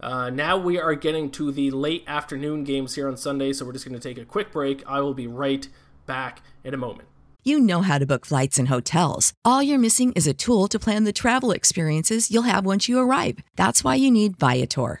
[0.00, 3.72] Uh, now we are getting to the late afternoon games here on Sunday, so we're
[3.72, 4.82] just going to take a quick break.
[4.86, 5.68] I will be right
[6.06, 7.08] back in a moment.
[7.44, 9.32] You know how to book flights and hotels.
[9.44, 13.00] All you're missing is a tool to plan the travel experiences you'll have once you
[13.00, 13.38] arrive.
[13.56, 15.00] That's why you need Viator.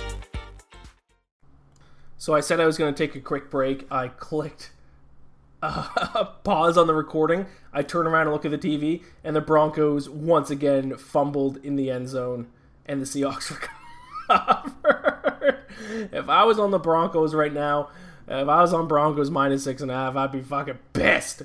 [2.21, 3.91] So I said I was going to take a quick break.
[3.91, 4.69] I clicked
[5.63, 7.47] uh, pause on the recording.
[7.73, 11.77] I turn around and look at the TV, and the Broncos once again fumbled in
[11.77, 12.45] the end zone,
[12.85, 13.49] and the Seahawks
[14.29, 15.63] recovered.
[16.11, 17.89] if I was on the Broncos right now,
[18.27, 21.41] if I was on Broncos minus six and a half, I'd be fucking pissed.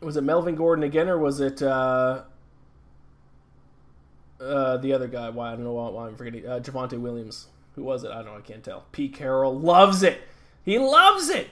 [0.00, 2.22] Was it Melvin Gordon again, or was it uh,
[4.40, 5.28] uh, the other guy?
[5.28, 6.48] Why I don't know why I'm forgetting.
[6.48, 7.48] Uh, Javonte Williams.
[7.74, 8.10] Who was it?
[8.10, 8.36] I don't know.
[8.36, 8.86] I can't tell.
[8.92, 10.22] Pete Carroll loves it.
[10.64, 11.50] He loves it.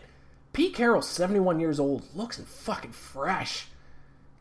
[0.53, 3.67] Pete Carroll, 71 years old, looks fucking fresh.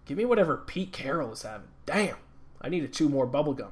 [0.06, 1.68] Give me whatever Pete Carroll is having.
[1.86, 2.18] Damn.
[2.62, 3.72] I need to chew more bubblegum.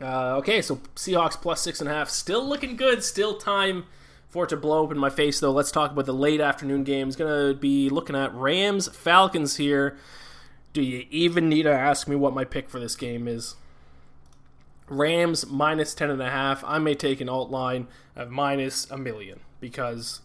[0.00, 2.10] Uh, okay, so Seahawks plus six and a half.
[2.10, 3.02] Still looking good.
[3.02, 3.84] Still time
[4.28, 5.52] for it to blow up in my face, though.
[5.52, 7.16] Let's talk about the late afternoon games.
[7.16, 9.96] Going to be looking at Rams Falcons here.
[10.74, 13.56] Do you even need to ask me what my pick for this game is?
[14.88, 16.60] Rams minus 10.5.
[16.64, 20.20] I may take an alt line of minus a million because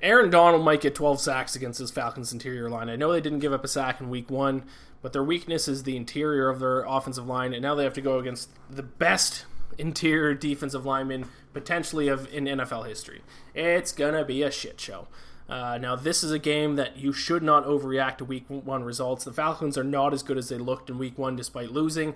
[0.00, 2.88] Aaron Donald might get 12 sacks against this Falcons interior line.
[2.88, 4.62] I know they didn't give up a sack in week one,
[5.02, 8.00] but their weakness is the interior of their offensive line, and now they have to
[8.00, 9.44] go against the best
[9.76, 13.22] interior defensive lineman potentially of in NFL history.
[13.54, 15.08] It's gonna be a shit show.
[15.48, 19.24] Uh, now, this is a game that you should not overreact to week one results.
[19.24, 22.14] The Falcons are not as good as they looked in week one despite losing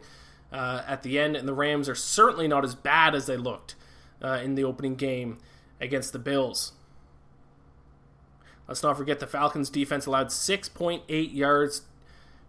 [0.53, 3.75] uh, at the end, and the Rams are certainly not as bad as they looked
[4.23, 5.39] uh, in the opening game
[5.81, 6.73] against the Bills.
[8.69, 11.83] Let's not forget the Falcons' defense allowed 6.8 yards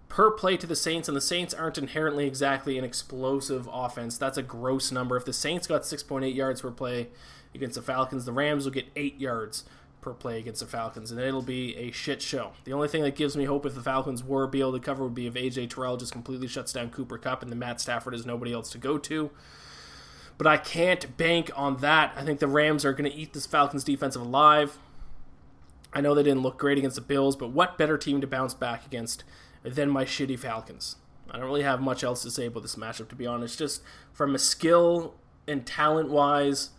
[0.10, 4.17] per play to the Saints, and the Saints aren't inherently exactly an explosive offense.
[4.17, 5.15] That's a gross number.
[5.15, 7.08] If the Saints got 6.8 yards per play
[7.56, 9.63] against the Falcons, the Rams will get 8 yards
[10.04, 12.52] per play against the Falcons, and it'll be a shit show.
[12.66, 15.04] The only thing that gives me hope if the Falcons were be able to cover
[15.06, 18.13] would be if AJ Terrell just completely shuts down Cooper Kupp and the Matt Stafford
[18.13, 19.32] has nobody else to go to.
[20.38, 22.13] But I can't bank on that.
[22.16, 24.78] I think the Rams are going to eat this Falcons defensive alive.
[25.94, 28.54] I know they didn't look great against the Bills, but what better team to bounce
[28.54, 29.24] back against
[29.63, 30.96] than my shitty Falcons?
[31.30, 33.58] I don't really have much else to say about this matchup, to be honest.
[33.58, 35.16] Just from a skill
[35.48, 36.72] and talent wise,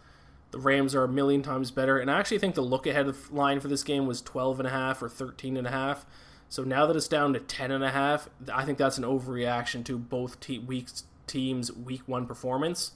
[0.55, 1.99] the Rams are a million times better.
[1.99, 4.71] And I actually think the look ahead line for this game was 12 and a
[4.71, 6.07] half or 13 and a half.
[6.49, 9.85] So now that it's down to 10 and a half, I think that's an overreaction
[9.87, 12.93] to both te- weeks teams' week one performance.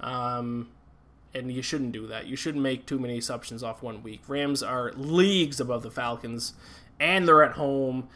[0.00, 0.70] Um,
[1.34, 2.26] and you shouldn't do that.
[2.26, 4.22] You shouldn't make too many assumptions off one week.
[4.26, 6.54] Rams are leagues above the Falcons,
[6.98, 8.08] and they're at home.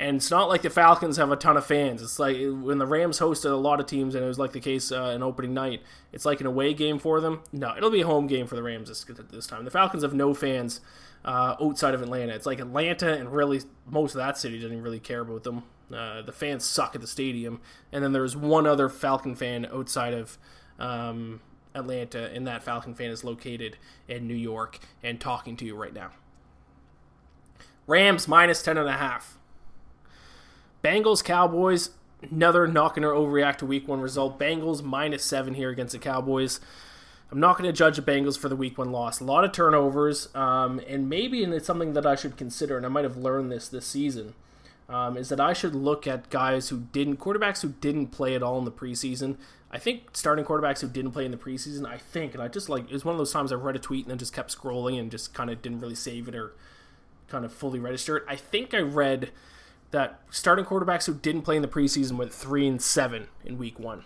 [0.00, 2.00] And it's not like the Falcons have a ton of fans.
[2.00, 4.60] It's like when the Rams hosted a lot of teams, and it was like the
[4.60, 5.82] case uh, in opening night.
[6.10, 7.42] It's like an away game for them.
[7.52, 9.66] No, it'll be a home game for the Rams this, this time.
[9.66, 10.80] The Falcons have no fans
[11.22, 12.32] uh, outside of Atlanta.
[12.32, 15.64] It's like Atlanta, and really most of that city doesn't really care about them.
[15.94, 17.60] Uh, the fans suck at the stadium,
[17.92, 20.38] and then there's one other Falcon fan outside of
[20.78, 21.42] um,
[21.74, 23.76] Atlanta, and that Falcon fan is located
[24.08, 26.08] in New York and talking to you right now.
[27.86, 29.36] Rams minus ten and a half.
[30.82, 31.90] Bengals Cowboys
[32.30, 34.38] another not going to overreact to Week One result.
[34.38, 36.60] Bengals minus seven here against the Cowboys.
[37.30, 39.20] I'm not going to judge the Bengals for the Week One loss.
[39.20, 42.84] A lot of turnovers, um, and maybe and it's something that I should consider, and
[42.84, 44.34] I might have learned this this season.
[44.88, 48.42] Um, is that I should look at guys who didn't, quarterbacks who didn't play at
[48.42, 49.36] all in the preseason.
[49.70, 52.68] I think starting quarterbacks who didn't play in the preseason, I think, and I just
[52.68, 54.52] like, it was one of those times I read a tweet and then just kept
[54.52, 56.54] scrolling and just kind of didn't really save it or
[57.28, 58.24] kind of fully register it.
[58.26, 59.30] I think I read
[59.90, 63.78] that starting quarterbacks who didn't play in the preseason went three and seven in week
[63.78, 64.04] one.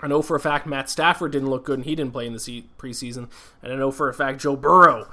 [0.00, 2.34] I know for a fact Matt Stafford didn't look good and he didn't play in
[2.34, 3.28] the preseason,
[3.62, 5.08] and I know for a fact Joe Burrow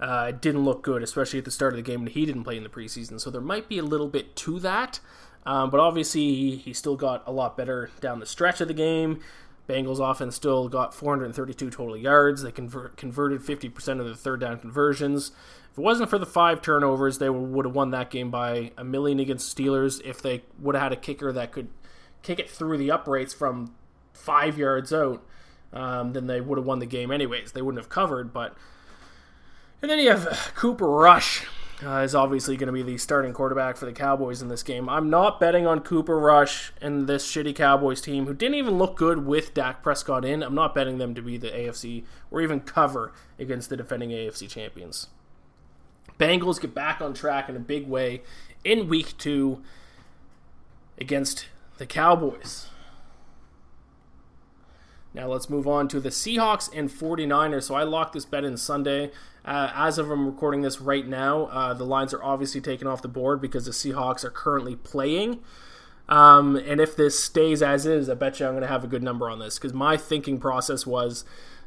[0.00, 2.56] uh, didn't look good, especially at the start of the game, and he didn't play
[2.56, 3.20] in the preseason.
[3.20, 5.00] So there might be a little bit to that,
[5.46, 8.74] um, but obviously he, he still got a lot better down the stretch of the
[8.74, 9.20] game.
[9.68, 12.42] Bengals offense still got 432 total yards.
[12.42, 15.32] They convert, converted 50% of the third down conversions.
[15.72, 18.84] If it wasn't for the five turnovers, they would have won that game by a
[18.84, 20.00] million against Steelers.
[20.04, 21.68] If they would have had a kicker that could
[22.22, 23.74] kick it through the uprights from
[24.12, 25.24] five yards out,
[25.72, 27.52] um, then they would have won the game anyways.
[27.52, 28.56] They wouldn't have covered, but.
[29.82, 31.44] And then you have Cooper Rush.
[31.82, 34.88] Uh, is obviously going to be the starting quarterback for the Cowboys in this game.
[34.88, 38.96] I'm not betting on Cooper Rush and this shitty Cowboys team who didn't even look
[38.96, 40.42] good with Dak Prescott in.
[40.42, 44.48] I'm not betting them to be the AFC or even cover against the defending AFC
[44.48, 45.08] champions.
[46.18, 48.22] Bengals get back on track in a big way
[48.62, 49.60] in week two
[50.98, 51.46] against
[51.78, 52.68] the Cowboys.
[55.14, 57.64] Now let's move on to the Seahawks and 49ers.
[57.64, 59.12] So I locked this bet in Sunday.
[59.44, 63.00] Uh, as of I'm recording this right now, uh, the lines are obviously taken off
[63.00, 65.40] the board because the Seahawks are currently playing.
[66.08, 68.88] Um, and if this stays as is, I bet you I'm going to have a
[68.88, 71.24] good number on this because my thinking process was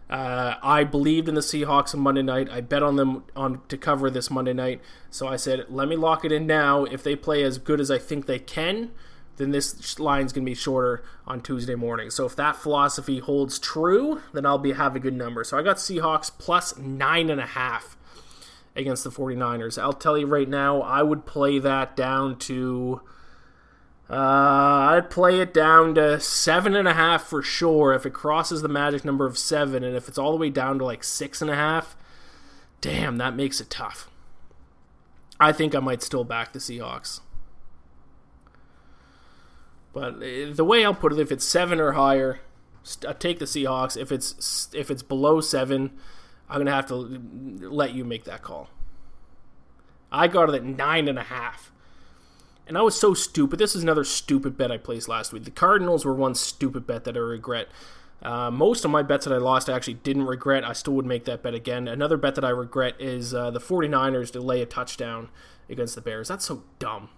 [0.10, 2.50] uh, I believed in the Seahawks on Monday night.
[2.50, 4.82] I bet on them on to cover this Monday night.
[5.10, 6.86] So I said, let me lock it in now.
[6.86, 8.92] If they play as good as I think they can,
[9.38, 12.10] then this line's going to be shorter on Tuesday morning.
[12.10, 15.43] So if that philosophy holds true, then I'll be have a good number.
[15.43, 17.95] So I got Seahawks plus nine and a half
[18.76, 19.82] against the 49ers.
[19.82, 23.02] I'll tell you right now, I would play that down to
[24.10, 24.13] uh,
[24.95, 28.69] I'd play it down to seven and a half for sure if it crosses the
[28.69, 31.52] magic number of seven, and if it's all the way down to like six and
[31.52, 31.97] a half,
[32.80, 34.10] damn, that makes it tough.
[35.39, 37.19] I think I might still back the Seahawks.
[39.93, 42.39] But uh, the way I'll put it, if it's seven or higher,
[43.08, 43.97] I take the Seahawks.
[43.97, 45.91] If it's if it's below seven,
[46.50, 48.69] I'm gonna have to let you make that call.
[50.12, 51.71] I got it at nine and a half.
[52.67, 53.60] And I was so stupid.
[53.60, 55.45] This is another stupid bet I placed last week.
[55.45, 57.69] The Cardinals were one stupid bet that I regret.
[58.21, 60.65] Uh, most of my bets that I lost I actually didn't regret.
[60.65, 61.88] I still would make that bet again.
[61.88, 65.30] Another bet that I regret is uh, the 49ers to lay a touchdown
[65.69, 66.28] against the Bears.
[66.28, 67.10] That's so dumb.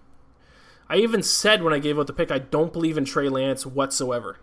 [0.90, 3.64] I even said when I gave out the pick, I don't believe in Trey Lance
[3.64, 4.38] whatsoever.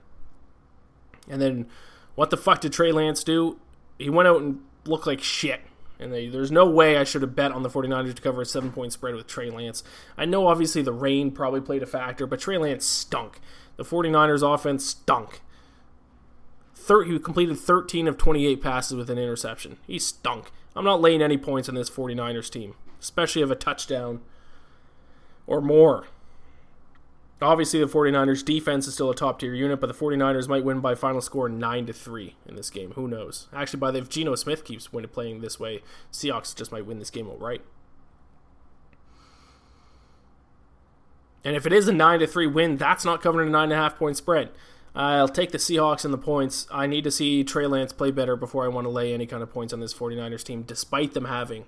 [1.28, 1.68] And then
[2.16, 3.60] what the fuck did Trey Lance do?
[4.00, 5.60] He went out and looked like shit.
[6.00, 8.46] And they, there's no way I should have bet on the 49ers to cover a
[8.46, 9.84] seven point spread with Trey Lance.
[10.18, 13.42] I know obviously the rain probably played a factor, but Trey Lance stunk.
[13.76, 15.42] The 49ers offense stunk.
[16.74, 19.80] Thir- he completed 13 of 28 passes with an interception.
[19.86, 20.52] He stunk.
[20.78, 24.22] I'm not laying any points on this 49ers team, especially of a touchdown
[25.46, 26.06] or more.
[27.40, 30.80] Obviously, the 49ers defense is still a top tier unit, but the 49ers might win
[30.80, 32.92] by final score 9 to 3 in this game.
[32.92, 33.48] Who knows?
[33.54, 36.98] Actually, by the if Geno Smith keeps winning playing this way, Seahawks just might win
[36.98, 37.62] this game outright.
[41.44, 44.18] And if it is a 9 to 3 win, that's not covering a 9.5 point
[44.18, 44.50] spread.
[44.96, 46.66] I'll take the Seahawks and the points.
[46.72, 49.44] I need to see Trey Lance play better before I want to lay any kind
[49.44, 51.66] of points on this 49ers team, despite them having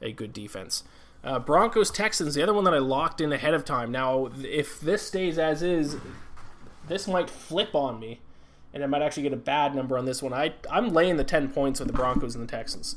[0.00, 0.84] a good defense.
[1.22, 3.92] Uh, Broncos Texans, the other one that I locked in ahead of time.
[3.92, 5.96] Now, if this stays as is,
[6.88, 8.20] this might flip on me,
[8.72, 10.32] and I might actually get a bad number on this one.
[10.32, 12.96] I I'm laying the ten points with the Broncos and the Texans.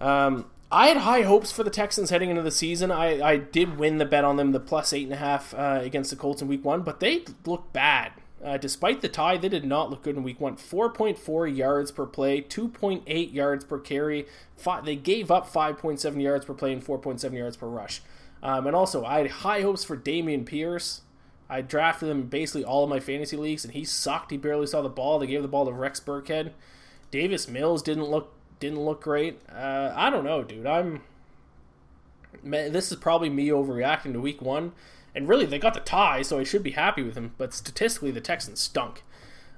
[0.00, 2.90] Um, I had high hopes for the Texans heading into the season.
[2.90, 5.80] I, I did win the bet on them, the plus eight and a half uh,
[5.82, 8.12] against the Colts in Week One, but they look bad.
[8.44, 10.56] Uh, despite the tie, they did not look good in week one.
[10.56, 14.26] 4.4 yards per play, 2.8 yards per carry.
[14.54, 18.02] Five, they gave up 5.7 yards per play and 4.7 yards per rush.
[18.42, 21.00] Um, and also, I had high hopes for Dameon Pierce.
[21.48, 24.30] I drafted him basically all of my fantasy leagues, and he sucked.
[24.30, 25.18] He barely saw the ball.
[25.18, 26.52] They gave the ball to Rex Burkhead.
[27.10, 29.40] Davis Mills didn't look didn't look great.
[29.50, 30.66] Uh, I don't know, dude.
[30.66, 31.00] I'm.
[32.42, 34.72] This is probably me overreacting to week one
[35.14, 37.34] And really, they got the tie, so I should be happy with them.
[37.38, 39.04] But statistically, the Texans stunk.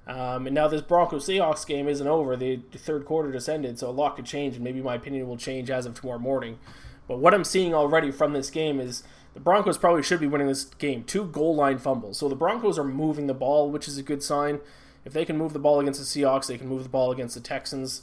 [0.07, 2.37] Um, and now this Broncos Seahawks game isn't over.
[2.37, 5.37] The third quarter just ended, so a lot could change, and maybe my opinion will
[5.37, 6.59] change as of tomorrow morning.
[7.09, 9.03] But what I'm seeing already from this game is
[9.35, 11.05] the Broncos probably should be winning this game.
[11.05, 12.19] Two goal line fumbles.
[12.19, 14.61] So the Broncos are moving the ball, which is a good sign.
[15.05, 17.35] If they can move the ball against the Seahawks, they can move the ball against
[17.35, 18.03] the Texans.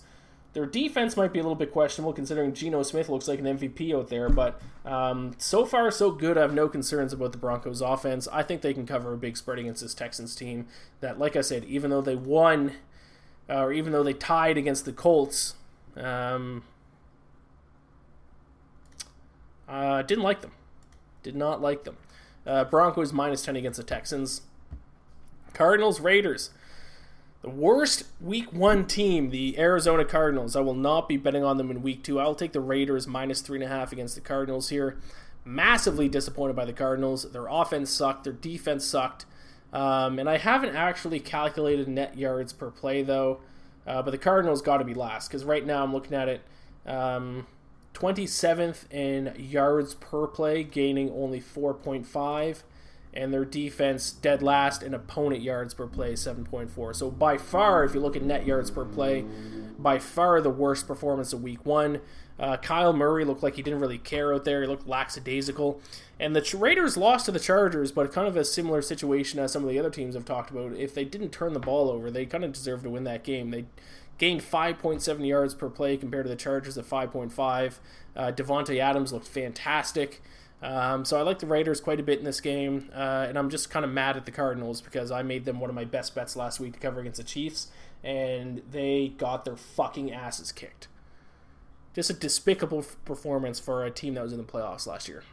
[0.53, 3.95] Their defense might be a little bit questionable considering Geno Smith looks like an MVP
[3.95, 6.37] out there, but um, so far so good.
[6.37, 8.27] I have no concerns about the Broncos' offense.
[8.31, 10.67] I think they can cover a big spread against this Texans team.
[10.99, 12.73] That, like I said, even though they won,
[13.49, 15.55] uh, or even though they tied against the Colts,
[15.97, 16.63] um,
[19.67, 20.51] uh, didn't like them.
[21.23, 21.97] Did not like them.
[22.45, 24.41] Uh, Broncos minus 10 against the Texans.
[25.53, 26.51] Cardinals, Raiders.
[27.43, 30.55] The worst week one team, the Arizona Cardinals.
[30.55, 32.17] I will not be betting on them in week two.
[32.17, 34.97] I'll take the Raiders minus three and a half against the Cardinals here.
[35.43, 37.29] Massively disappointed by the Cardinals.
[37.33, 39.25] Their offense sucked, their defense sucked.
[39.73, 43.41] Um, and I haven't actually calculated net yards per play, though.
[43.85, 46.41] Uh, but the Cardinals got to be last because right now I'm looking at it.
[46.85, 47.45] Um,
[47.93, 52.63] 27th in yards per play, gaining only 4.5
[53.13, 57.93] and their defense dead last in opponent yards per play 7.4 so by far if
[57.93, 59.25] you look at net yards per play
[59.77, 62.01] by far the worst performance of week one.
[62.39, 64.61] Uh, kyler murray looked like he didn't really care out there.
[64.61, 65.79] He looked lackadaisical.
[66.19, 69.63] And the raiders lost to the chargers but kind of a similar situation as some
[69.63, 70.73] of the other teams i've talked about.
[70.73, 73.51] If they didn't turn the ball over they kind of deserved to win that game.
[73.51, 73.65] They
[74.17, 77.73] gained 5.7 yards per play compared to the chargers at 5.5
[78.15, 80.21] uh, davante adams looked fantastic
[80.63, 83.49] um, so I like the Raiders quite a bit in this game, uh, and I'm
[83.49, 86.15] just kind of mad at the Cardinals because I made them one of my best
[86.15, 87.67] bets last week to cover against the Chiefs,
[88.03, 90.87] and they got their fucking asses kicked.
[91.93, 95.23] Just a despicable performance for a team that was in the playoffs last year.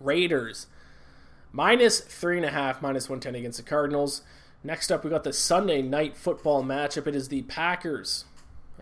[0.00, 0.66] Raiders
[1.52, 4.22] minus three and a half, minus one ten against the Cardinals.
[4.64, 7.06] Next up, we got the Sunday night football matchup.
[7.06, 8.24] It is the Packers.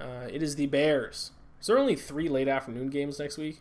[0.00, 1.32] Uh, it is the Bears.
[1.60, 3.60] Is there only three late afternoon games next week?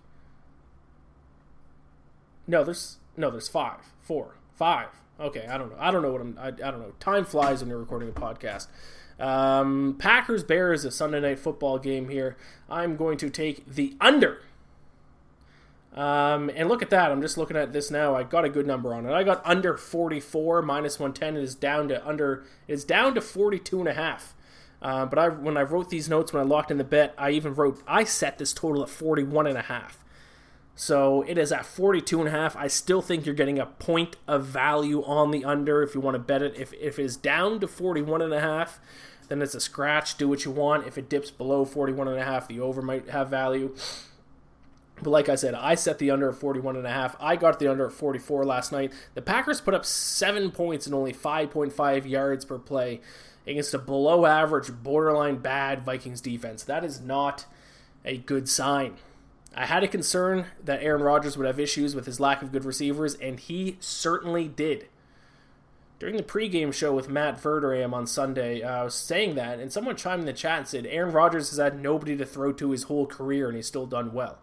[2.47, 4.89] No, there's no, there's five, four, five.
[5.19, 5.77] Okay, I don't know.
[5.79, 6.37] I don't know what I'm.
[6.39, 6.93] I, I don't know.
[6.99, 8.67] Time flies when you're recording a podcast.
[9.19, 12.37] Um, Packers Bears a Sunday night football game here.
[12.69, 14.41] I'm going to take the under.
[15.93, 17.11] Um, and look at that.
[17.11, 18.15] I'm just looking at this now.
[18.15, 19.11] I got a good number on it.
[19.11, 21.37] I got under 44 minus 110.
[21.37, 22.45] It is down to under.
[22.67, 24.33] It's down to 42 and a half.
[24.81, 27.31] Uh, but I when I wrote these notes when I locked in the bet, I
[27.31, 30.03] even wrote I set this total at 41 and a half.
[30.75, 32.55] So it is at 42 and a half.
[32.55, 36.15] I still think you're getting a point of value on the under if you want
[36.15, 36.55] to bet it.
[36.57, 38.79] If, if it is down to 41 and a half,
[39.27, 40.17] then it's a scratch.
[40.17, 40.87] Do what you want.
[40.87, 43.75] If it dips below 41 and a half, the over might have value.
[45.01, 47.15] But like I said, I set the under at 41 and a half.
[47.19, 48.93] I got the under at 44 last night.
[49.13, 53.01] The Packers put up 7 points and only 5.5 yards per play
[53.47, 56.63] against a below average, borderline bad Vikings defense.
[56.63, 57.45] That is not
[58.05, 58.97] a good sign.
[59.53, 62.63] I had a concern that Aaron Rodgers would have issues with his lack of good
[62.63, 64.87] receivers, and he certainly did.
[65.99, 69.71] During the pregame show with Matt Verderame on Sunday, uh, I was saying that, and
[69.71, 72.71] someone chimed in the chat and said Aaron Rodgers has had nobody to throw to
[72.71, 74.39] his whole career, and he's still done well.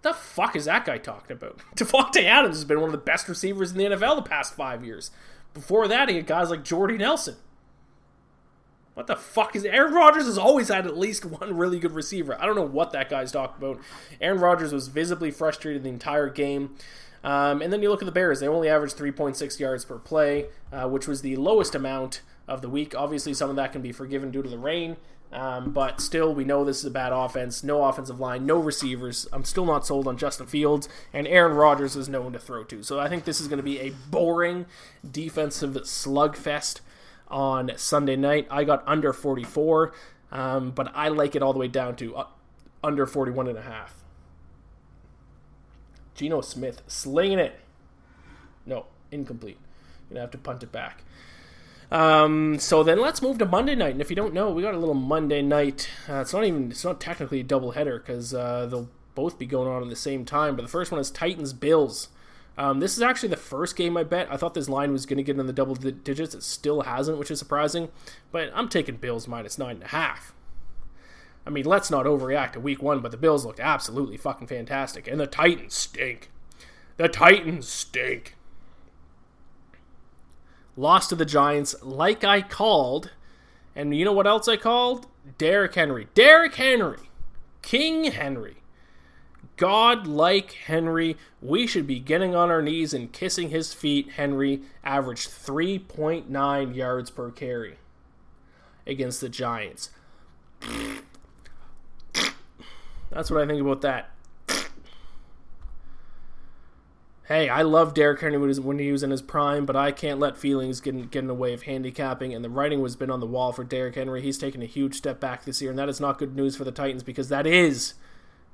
[0.00, 1.60] What the fuck is that guy talking about?
[1.76, 4.84] Davante Adams has been one of the best receivers in the NFL the past five
[4.84, 5.10] years.
[5.52, 7.36] Before that, he had guys like Jordy Nelson.
[8.94, 12.36] What the fuck is Aaron Rodgers has always had at least one really good receiver.
[12.40, 13.82] I don't know what that guy's talking about.
[14.20, 16.76] Aaron Rodgers was visibly frustrated the entire game.
[17.24, 20.46] Um, and then you look at the Bears; they only averaged 3.6 yards per play,
[20.72, 22.94] uh, which was the lowest amount of the week.
[22.96, 24.96] Obviously, some of that can be forgiven due to the rain,
[25.32, 27.62] um, but still, we know this is a bad offense.
[27.62, 29.28] No offensive line, no receivers.
[29.32, 32.64] I'm still not sold on Justin Fields, and Aaron Rodgers is no one to throw
[32.64, 32.82] to.
[32.82, 34.66] So I think this is going to be a boring
[35.08, 36.80] defensive slugfest
[37.32, 38.46] on Sunday night.
[38.50, 39.92] I got under 44,
[40.30, 42.26] um, but I like it all the way down to uh,
[42.84, 43.94] under 41 and a half.
[46.14, 47.58] Geno Smith slinging it.
[48.66, 49.58] No, incomplete.
[50.08, 51.02] Gonna have to punt it back.
[51.90, 53.92] Um, so then let's move to Monday night.
[53.92, 55.88] And if you don't know, we got a little Monday night.
[56.08, 59.46] Uh, it's not even it's not technically a double header because uh, they'll both be
[59.46, 60.56] going on at the same time.
[60.56, 62.08] But the first one is Titans Bills.
[62.58, 64.30] Um, this is actually the first game I bet.
[64.30, 66.34] I thought this line was going to get in the double digits.
[66.34, 67.88] It still hasn't, which is surprising.
[68.30, 70.34] But I'm taking Bills minus nine and a half.
[71.46, 75.08] I mean, let's not overreact to week one, but the Bills looked absolutely fucking fantastic.
[75.08, 76.30] And the Titans stink.
[76.98, 78.36] The Titans stink.
[80.76, 83.12] Lost to the Giants like I called.
[83.74, 85.06] And you know what else I called?
[85.38, 86.08] Derrick Henry.
[86.14, 86.98] Derrick Henry.
[87.62, 88.61] King Henry
[89.62, 94.10] god like Henry, we should be getting on our knees and kissing his feet.
[94.16, 97.76] Henry averaged 3.9 yards per carry
[98.88, 99.90] against the Giants.
[103.08, 104.10] That's what I think about that.
[107.28, 110.36] Hey, I love Derrick Henry when he was in his prime, but I can't let
[110.36, 112.34] feelings get in, get in the way of handicapping.
[112.34, 114.22] And the writing has been on the wall for Derrick Henry.
[114.22, 116.64] He's taken a huge step back this year, and that is not good news for
[116.64, 117.94] the Titans because that is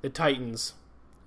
[0.03, 0.75] the Titans'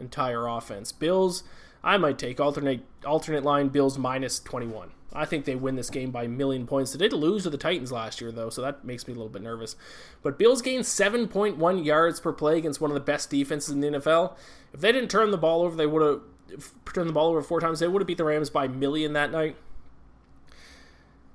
[0.01, 0.91] entire offense.
[0.91, 1.43] Bills,
[1.83, 4.91] I might take alternate alternate line Bills minus 21.
[5.13, 6.93] I think they win this game by a million points.
[6.93, 9.31] They did lose to the Titans last year, though, so that makes me a little
[9.31, 9.75] bit nervous.
[10.23, 13.87] But Bills gained 7.1 yards per play against one of the best defenses in the
[13.87, 14.35] NFL.
[14.73, 17.59] If they didn't turn the ball over, they would have turned the ball over four
[17.59, 17.79] times.
[17.79, 19.57] They would have beat the Rams by a million that night.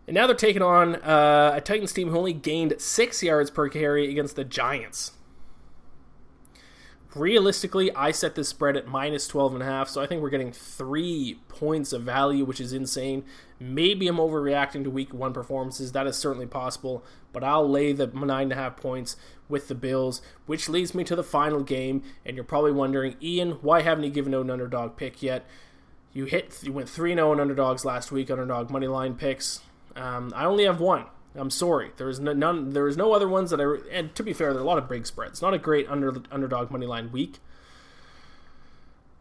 [0.06, 3.68] And now they're taking on uh, a Titans team who only gained six yards per
[3.68, 5.12] carry against the Giants
[7.16, 10.30] realistically, I set this spread at minus 12 and a half, so I think we're
[10.30, 13.24] getting three points of value, which is insane.
[13.58, 15.92] Maybe I'm overreacting to week one performances.
[15.92, 19.16] That is certainly possible, but I'll lay the nine and a half points
[19.48, 22.02] with the Bills, which leads me to the final game.
[22.24, 25.46] And you're probably wondering, Ian, why haven't you given out an underdog pick yet?
[26.12, 29.60] You hit, you went 3 0 in underdogs last week, underdog money line picks.
[29.94, 31.06] Um, I only have one.
[31.36, 31.90] I'm sorry.
[31.96, 32.72] There is no, none.
[32.72, 33.94] There is no other ones that I.
[33.94, 35.42] And to be fair, there are a lot of big spreads.
[35.42, 37.38] Not a great under underdog money line week.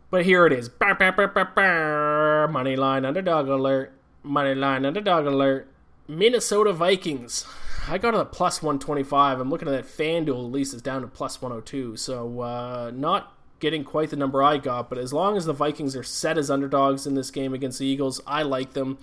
[0.10, 0.70] But here it is.
[0.80, 3.92] Money line underdog alert.
[4.24, 5.68] Money line underdog alert.
[6.08, 7.46] Minnesota Vikings.
[7.88, 9.40] I got it at plus 125.
[9.40, 10.46] I'm looking at that FanDuel.
[10.46, 11.98] At least it's down to plus 102.
[11.98, 14.90] So uh, not getting quite the number I got.
[14.90, 17.86] But as long as the Vikings are set as underdogs in this game against the
[17.86, 18.98] Eagles, I like them.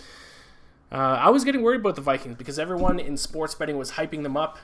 [0.93, 4.23] Uh, I was getting worried about the Vikings because everyone in sports betting was hyping
[4.25, 4.59] them up,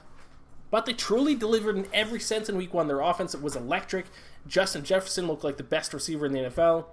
[0.71, 2.87] but they truly delivered in every sense in week one.
[2.87, 4.07] Their offense was electric.
[4.47, 6.85] Justin Jefferson looked like the best receiver in the NFL.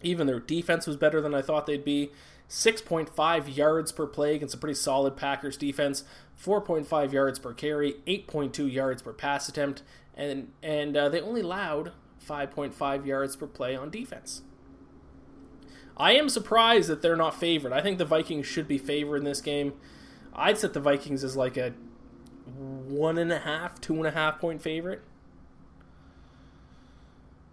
[0.00, 2.12] Even their defense was better than I thought they'd be.
[2.48, 6.04] 6.5 yards per play against a pretty solid Packers defense,
[6.40, 9.82] 4.5 yards per carry, 8.2 yards per pass attempt,
[10.14, 11.92] and and uh, they only allowed
[12.28, 14.42] 5.5 yards per play on defense.
[15.96, 17.72] I am surprised that they're not favored.
[17.72, 19.74] I think the Vikings should be favored in this game.
[20.34, 21.74] I'd set the Vikings as like a
[22.56, 25.02] one and a half, two and a half point favorite.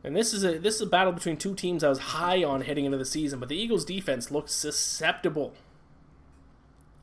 [0.03, 2.61] And this is a this is a battle between two teams I was high on
[2.61, 5.53] heading into the season, but the Eagles defense looked susceptible.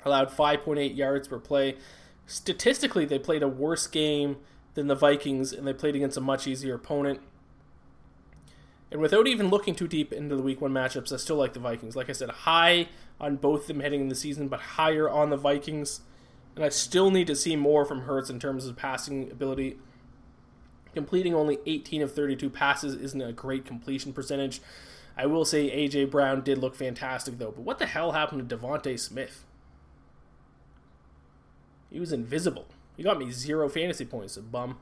[0.05, 1.77] Allowed 5.8 yards per play.
[2.27, 4.37] Statistically, they played a worse game
[4.75, 7.21] than the Vikings, and they played against a much easier opponent.
[8.91, 11.61] And without even looking too deep into the week one matchups, I still like the
[11.61, 11.97] Vikings.
[11.97, 12.89] Like I said, high
[13.21, 16.01] on both them heading in the season, but higher on the Vikings.
[16.55, 19.79] And I still need to see more from Hurts in terms of passing ability.
[20.95, 24.61] Completing only 18 of 32 passes isn't a great completion percentage.
[25.17, 27.51] I will say AJ Brown did look fantastic though.
[27.51, 29.45] But what the hell happened to DeVonta Smith?
[31.91, 32.67] He was invisible.
[32.97, 34.79] He got me zero fantasy points, a bum.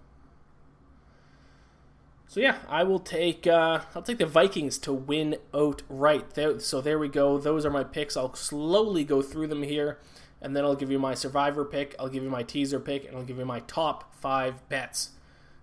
[2.35, 6.35] So yeah, I will take uh, I'll take the Vikings to win outright.
[6.35, 7.39] There, so there we go.
[7.39, 8.17] Those are my picks.
[8.17, 10.01] I'll slowly go through them here,
[10.43, 11.95] and then I'll give you my survivor pick.
[11.97, 15.11] I'll give you my teaser pick, and I'll give you my top five bets.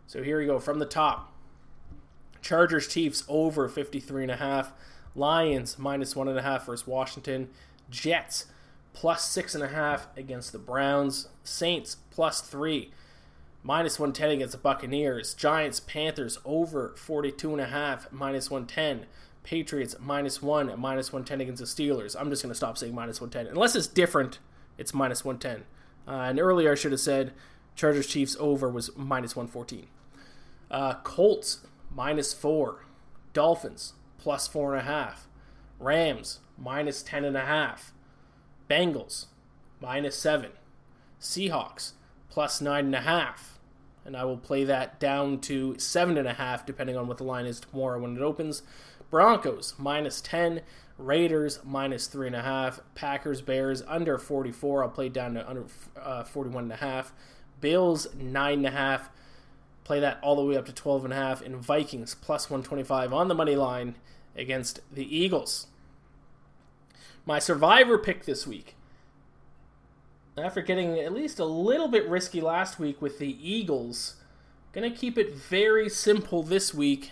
[0.08, 1.36] So here we go from the top.
[2.42, 4.72] Chargers Chiefs over 53 and a half.
[5.14, 7.50] Lions minus one and a half versus Washington.
[7.90, 8.46] Jets
[8.94, 11.28] plus six and a half against the Browns.
[11.44, 12.94] Saints plus three
[13.64, 15.34] minus 110 against the Buccaneers.
[15.34, 19.06] Giants, Panthers over 42 and a half, minus 110.
[19.44, 22.16] Patriots minus 1 at minus 110 against the Steelers.
[22.20, 23.52] I'm just going to stop saying minus 110.
[23.52, 24.40] Unless it's different,
[24.78, 25.66] it's minus 110.
[26.08, 27.34] Uh, and earlier I should have said
[27.76, 29.88] Chargers Chiefs over was minus 114.
[30.70, 32.86] Uh, Colts minus 4.
[33.34, 35.16] Dolphins plus 4.5.
[35.80, 37.92] Rams minus 10.5.
[38.70, 39.26] Bengals
[39.82, 40.52] minus 7.
[41.20, 41.94] Seahawks
[42.30, 43.51] plus 9.5 and
[44.18, 47.46] I will play that down to seven and a half, depending on what the line
[47.46, 48.64] is tomorrow when it opens.
[49.10, 50.62] Broncos minus ten,
[50.98, 54.84] Raiders minus three and a half, Packers Bears under 44.
[54.84, 55.66] I'll play down to under
[56.00, 57.14] uh, 41 and a half.
[57.60, 59.10] Bills nine and a half.
[59.84, 61.42] Play that all the way up to 12 and a half.
[61.42, 63.96] And Vikings plus 125 on the money line
[64.36, 65.68] against the Eagles.
[67.26, 68.76] My survivor pick this week
[70.38, 74.16] after getting at least a little bit risky last week with the Eagles,
[74.74, 77.12] going to keep it very simple this week.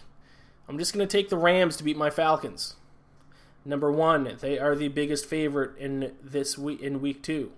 [0.68, 2.76] I'm just going to take the Rams to beat my Falcons.
[3.66, 7.52] Number one, they are the biggest favorite in this week in week two.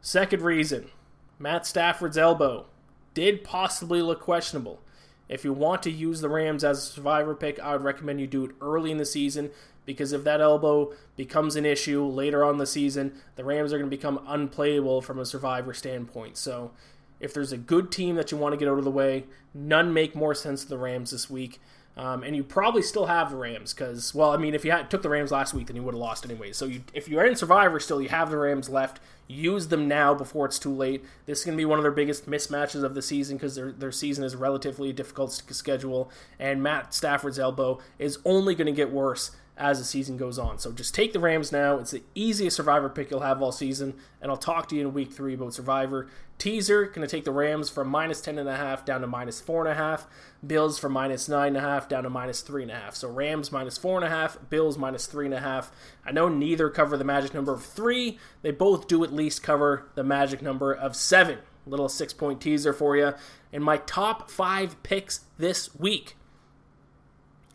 [0.00, 0.90] Second reason,
[1.38, 2.66] Matt Stafford's elbow
[3.14, 4.80] did possibly look questionable.
[5.28, 8.26] If you want to use the Rams as a survivor pick, I would recommend you
[8.26, 9.50] do it early in the season
[9.88, 13.90] because if that elbow becomes an issue later on the season, the Rams are going
[13.90, 16.36] to become unplayable from a survivor standpoint.
[16.36, 16.72] So
[17.20, 19.24] if there's a good team that you want to get out of the way,
[19.54, 21.58] none make more sense than the Rams this week.
[21.96, 24.90] Um, and you probably still have the Rams because, well, I mean, if you had,
[24.90, 26.52] took the Rams last week, then you would have lost anyway.
[26.52, 29.00] So you, if you're in Survivor still, you have the Rams left.
[29.26, 31.02] Use them now before it's too late.
[31.24, 33.72] This is going to be one of their biggest mismatches of the season because their,
[33.72, 36.10] their season is relatively difficult to schedule.
[36.38, 40.58] And Matt Stafford's elbow is only going to get worse as the season goes on.
[40.58, 41.78] So just take the Rams now.
[41.78, 44.94] It's the easiest Survivor pick you'll have all season, and I'll talk to you in
[44.94, 46.08] week three about Survivor.
[46.38, 50.04] Teaser, to take the Rams from minus 10.5 down to minus 4.5.
[50.46, 52.94] Bills from minus 9.5 down to minus 3.5.
[52.94, 55.70] So Rams minus 4.5, Bills minus 3.5.
[56.06, 58.18] I know neither cover the magic number of 3.
[58.42, 61.38] They both do at least cover the magic number of 7.
[61.66, 63.12] Little six point teaser for you.
[63.52, 66.16] And my top five picks this week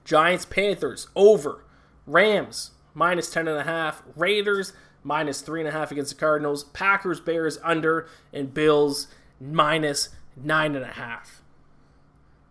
[0.03, 1.63] Giants Panthers over.
[2.05, 3.95] Rams minus 10.5.
[4.15, 4.73] Raiders
[5.03, 6.65] minus 3.5 against the Cardinals.
[6.65, 8.07] Packers, Bears under.
[8.31, 9.07] And Bills
[9.39, 10.09] minus
[10.41, 11.19] 9.5.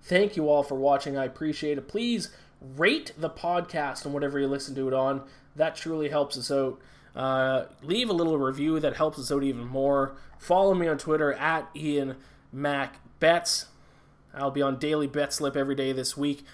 [0.03, 1.17] Thank you all for watching.
[1.17, 1.89] I appreciate it.
[1.89, 2.31] Please
[2.61, 5.23] rate the podcast on whatever you listen to it on.
[5.57, 6.81] That truly helps us out.
[7.15, 10.17] Uh, leave a little review that helps us out even more.
[10.39, 12.17] Follow me on Twitter at Ian
[12.53, 13.67] Mac Bets.
[14.35, 16.45] I'll be on Daily Bet Slip every day this week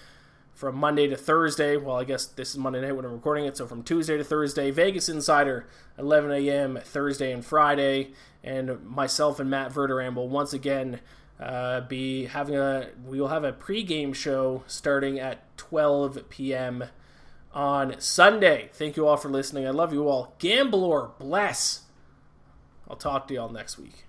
[0.59, 1.77] from Monday to Thursday.
[1.77, 4.25] Well, I guess this is Monday night when I'm recording it, so from Tuesday to
[4.25, 4.71] Thursday.
[4.71, 5.65] Vegas Insider,
[5.97, 6.77] 11 a.m.
[6.83, 8.11] Thursday and Friday,
[8.43, 10.99] and myself and Matt Verderame will once again
[11.39, 12.89] uh, be having a.
[13.05, 16.83] We will have a pregame show starting at 12 p.m.
[17.53, 18.69] on Sunday.
[18.73, 19.65] Thank you all for listening.
[19.65, 20.35] I love you all.
[20.39, 21.83] Gambler bless.
[22.89, 24.08] I'll talk to you all next week.